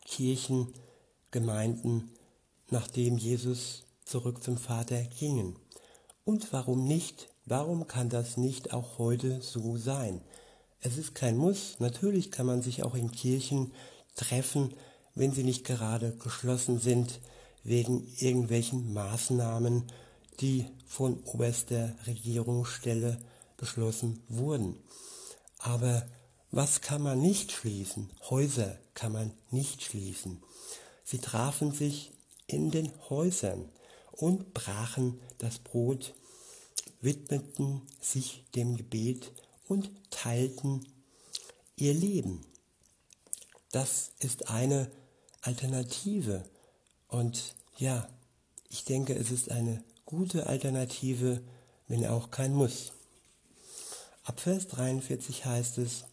Kirchengemeinden, 0.05 2.11
nachdem 2.69 3.17
Jesus 3.17 3.85
zurück 4.05 4.45
zum 4.45 4.59
Vater 4.59 5.03
gingen. 5.19 5.57
Und 6.27 6.53
warum 6.53 6.87
nicht? 6.87 7.31
Warum 7.47 7.87
kann 7.87 8.11
das 8.11 8.37
nicht 8.37 8.75
auch 8.75 8.99
heute 8.99 9.41
so 9.41 9.79
sein? 9.79 10.21
Es 10.81 10.99
ist 10.99 11.15
kein 11.15 11.39
Muss. 11.39 11.81
Natürlich 11.81 12.31
kann 12.31 12.45
man 12.45 12.61
sich 12.61 12.83
auch 12.83 12.95
in 12.95 13.13
Kirchen 13.13 13.73
treffen, 14.15 14.75
wenn 15.15 15.33
sie 15.33 15.43
nicht 15.43 15.65
gerade 15.65 16.15
geschlossen 16.19 16.79
sind 16.79 17.19
wegen 17.65 18.07
irgendwelchen 18.19 18.93
Maßnahmen, 18.93 19.85
die 20.41 20.67
von 20.87 21.23
oberster 21.25 21.95
Regierungsstelle 22.07 23.19
beschlossen 23.57 24.23
wurden. 24.29 24.77
Aber 25.59 26.07
was 26.51 26.81
kann 26.81 27.03
man 27.03 27.21
nicht 27.21 27.53
schließen? 27.53 28.11
Häuser 28.29 28.79
kann 28.95 29.13
man 29.13 29.33
nicht 29.51 29.83
schließen. 29.83 30.43
Sie 31.05 31.19
trafen 31.19 31.73
sich 31.73 32.13
in 32.47 32.71
den 32.71 32.93
Häusern 33.09 33.69
und 34.11 34.53
brachen 34.53 35.21
das 35.39 35.59
Brot, 35.59 36.15
widmeten 37.01 37.83
sich 38.01 38.45
dem 38.55 38.77
Gebet 38.77 39.33
und 39.67 39.91
teilten 40.11 40.87
ihr 41.77 41.95
Leben. 41.95 42.45
Das 43.71 44.13
ist 44.19 44.51
eine 44.51 44.91
Alternative. 45.41 46.45
Und 47.09 47.55
ja, 47.79 48.09
ich 48.69 48.85
denke, 48.85 49.15
es 49.15 49.31
ist 49.31 49.51
eine 49.51 49.83
gute 50.13 50.47
Alternative, 50.47 51.41
wenn 51.89 52.05
auch 52.05 52.31
kein 52.31 52.53
Muss. 52.53 52.93
Ab 54.25 54.41
Vers 54.41 54.69
43 54.69 55.47
heißt 55.47 55.79
es, 55.79 56.05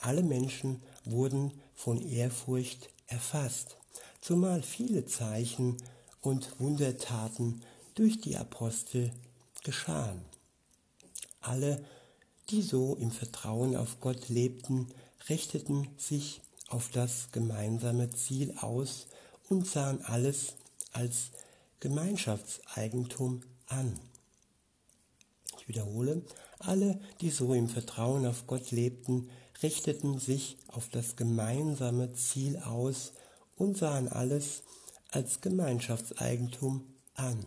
alle 0.00 0.22
Menschen 0.22 0.82
wurden 1.04 1.52
von 1.74 2.00
Ehrfurcht 2.00 2.88
erfasst, 3.06 3.76
zumal 4.22 4.62
viele 4.62 5.04
Zeichen 5.04 5.76
und 6.22 6.58
Wundertaten 6.58 7.60
durch 7.94 8.18
die 8.18 8.38
Apostel 8.38 9.12
geschahen. 9.62 10.24
Alle, 11.42 11.84
die 12.48 12.62
so 12.62 12.96
im 12.96 13.10
Vertrauen 13.10 13.76
auf 13.76 14.00
Gott 14.00 14.30
lebten, 14.30 14.88
richteten 15.28 15.88
sich 15.98 16.40
auf 16.68 16.88
das 16.88 17.30
gemeinsame 17.30 18.08
Ziel 18.08 18.54
aus 18.62 19.06
und 19.50 19.66
sahen 19.66 20.02
alles 20.02 20.54
als 20.92 21.30
Gemeinschaftseigentum 21.84 23.42
an. 23.66 24.00
Ich 25.58 25.68
wiederhole, 25.68 26.22
alle, 26.58 26.98
die 27.20 27.28
so 27.28 27.52
im 27.52 27.68
Vertrauen 27.68 28.24
auf 28.24 28.46
Gott 28.46 28.70
lebten, 28.70 29.28
richteten 29.62 30.18
sich 30.18 30.56
auf 30.66 30.88
das 30.88 31.14
gemeinsame 31.14 32.14
Ziel 32.14 32.56
aus 32.56 33.12
und 33.54 33.76
sahen 33.76 34.08
alles 34.08 34.62
als 35.10 35.42
Gemeinschaftseigentum 35.42 36.86
an. 37.16 37.44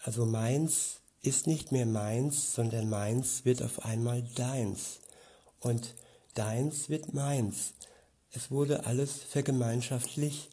Also 0.00 0.26
meins 0.26 1.00
ist 1.22 1.46
nicht 1.46 1.72
mehr 1.72 1.86
meins, 1.86 2.54
sondern 2.54 2.90
meins 2.90 3.46
wird 3.46 3.62
auf 3.62 3.86
einmal 3.86 4.22
deins. 4.34 5.00
Und 5.60 5.94
deins 6.34 6.90
wird 6.90 7.14
meins. 7.14 7.72
Es 8.32 8.50
wurde 8.50 8.84
alles 8.84 9.14
vergemeinschaftlich, 9.16 10.50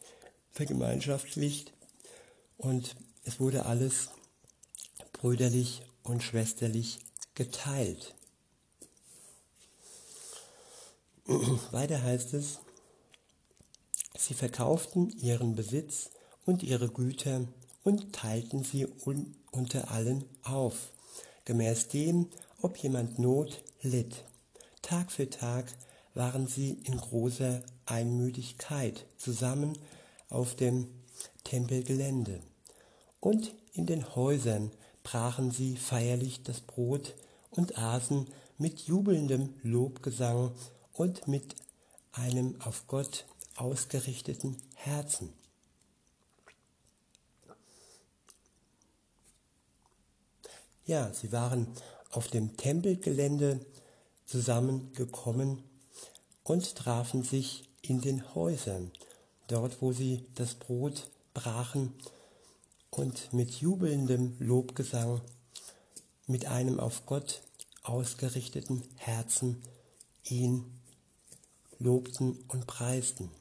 vergemeinschaftlicht 0.52 1.74
und 2.60 2.96
es 3.24 3.40
wurde 3.40 3.66
alles 3.66 4.10
brüderlich 5.14 5.82
und 6.04 6.22
schwesterlich 6.22 7.00
geteilt. 7.34 8.14
Weiter 11.72 12.04
heißt 12.04 12.34
es, 12.34 12.60
sie 14.18 14.34
verkauften 14.34 15.10
ihren 15.10 15.56
Besitz 15.56 16.12
und 16.46 16.62
ihre 16.62 16.90
Güter 16.90 17.48
und 17.84 18.14
teilten 18.14 18.64
sie 18.64 18.86
un 19.06 19.36
unter 19.52 19.90
allen 19.90 20.26
auf, 20.44 20.92
gemäß 21.44 21.88
dem, 21.88 22.28
ob 22.62 22.78
jemand 22.78 23.18
Not 23.18 23.64
litt. 23.82 24.24
Tag 24.84 25.12
für 25.12 25.28
Tag 25.28 25.66
waren 26.14 26.46
sie 26.46 26.74
in 26.84 26.98
großer 26.98 27.64
Einmütigkeit 27.88 29.08
zusammen 29.18 29.76
auf 30.30 30.56
dem 30.56 30.88
Tempelgelände. 31.44 32.42
Und 33.20 33.54
in 33.74 33.86
den 33.86 34.16
Häusern 34.16 34.72
brachen 35.04 35.52
sie 35.52 35.76
feierlich 35.76 36.44
das 36.44 36.62
Brot 36.62 37.16
und 37.52 37.78
aßen 37.78 38.28
mit 38.58 38.82
jubelndem 38.82 39.54
Lobgesang 39.64 40.52
und 40.94 41.28
mit 41.28 41.56
einem 42.12 42.60
auf 42.62 42.88
Gott 42.88 43.26
ausgerichteten 43.56 44.58
Herzen. 44.76 45.34
Ja, 50.86 51.14
sie 51.14 51.32
waren 51.32 51.68
auf 52.12 52.30
dem 52.30 52.58
Tempelgelände 52.58 53.60
zusammengekommen 54.26 55.64
und 56.44 56.76
trafen 56.76 57.24
sich 57.24 57.70
in 57.82 58.02
den 58.02 58.34
Häusern, 58.34 58.92
dort 59.48 59.82
wo 59.82 59.94
sie 59.94 60.26
das 60.36 60.56
Brot 60.56 61.10
brachen 61.34 61.94
und 62.90 63.34
mit 63.34 63.52
jubelndem 63.52 64.36
Lobgesang, 64.40 65.22
mit 66.28 66.46
einem 66.46 66.80
auf 66.80 67.06
Gott 67.06 67.42
ausgerichteten 67.84 68.84
Herzen 68.98 69.62
ihn 70.24 70.66
lobten 71.80 72.44
und 72.48 72.68
preisten. 72.68 73.32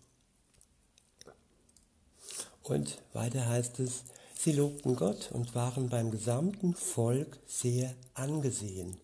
Und 2.63 3.03
weiter 3.13 3.47
heißt 3.47 3.81
es, 3.81 4.05
sie 4.39 4.53
lobten 4.53 4.95
Gott 4.95 5.31
und 5.33 5.55
waren 5.55 5.89
beim 5.89 6.11
gesamten 6.11 6.75
Volk 6.75 7.39
sehr 7.47 7.95
angesehen. 8.15 8.97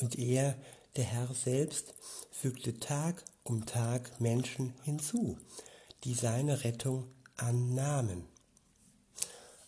Und 0.00 0.18
er, 0.18 0.56
der 0.96 1.04
Herr 1.04 1.32
selbst, 1.34 1.94
fügte 2.30 2.78
Tag 2.80 3.24
um 3.44 3.66
Tag 3.66 4.20
Menschen 4.20 4.74
hinzu, 4.82 5.38
die 6.02 6.14
seine 6.14 6.64
Rettung 6.64 7.06
annahmen. 7.36 8.24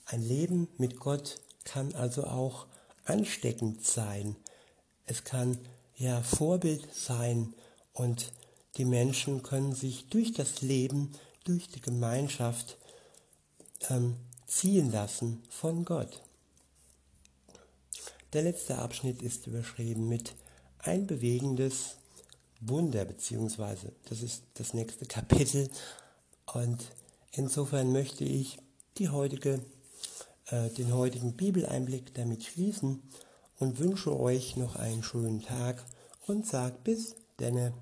Ein 0.06 0.22
Leben 0.22 0.68
mit 0.78 0.98
Gott 0.98 1.40
kann 1.64 1.94
also 1.94 2.24
auch 2.24 2.66
ansteckend 3.04 3.84
sein, 3.84 4.36
es 5.04 5.24
kann 5.24 5.58
ja 5.96 6.22
Vorbild 6.22 6.92
sein 6.92 7.54
und 7.92 8.32
die 8.76 8.84
Menschen 8.84 9.42
können 9.42 9.74
sich 9.74 10.08
durch 10.08 10.32
das 10.32 10.62
Leben, 10.62 11.12
durch 11.44 11.68
die 11.68 11.80
Gemeinschaft 11.80 12.76
ähm, 13.88 14.16
ziehen 14.46 14.90
lassen 14.90 15.42
von 15.48 15.84
Gott. 15.84 16.22
Der 18.32 18.42
letzte 18.42 18.78
Abschnitt 18.78 19.22
ist 19.22 19.46
überschrieben 19.46 20.08
mit 20.08 20.34
ein 20.78 21.06
bewegendes 21.06 21.96
Wunder, 22.60 23.04
beziehungsweise 23.04 23.92
das 24.08 24.22
ist 24.22 24.42
das 24.54 24.74
nächste 24.74 25.06
Kapitel. 25.06 25.70
Und 26.52 26.84
insofern 27.32 27.92
möchte 27.92 28.24
ich 28.24 28.58
die 28.98 29.08
heutige, 29.08 29.60
den 30.50 30.94
heutigen 30.94 31.36
Bibeleinblick 31.36 32.14
damit 32.14 32.44
schließen 32.44 33.02
und 33.58 33.78
wünsche 33.78 34.18
euch 34.18 34.56
noch 34.56 34.76
einen 34.76 35.02
schönen 35.02 35.42
Tag 35.42 35.84
und 36.26 36.46
sag 36.46 36.84
bis 36.84 37.16
denne. 37.40 37.72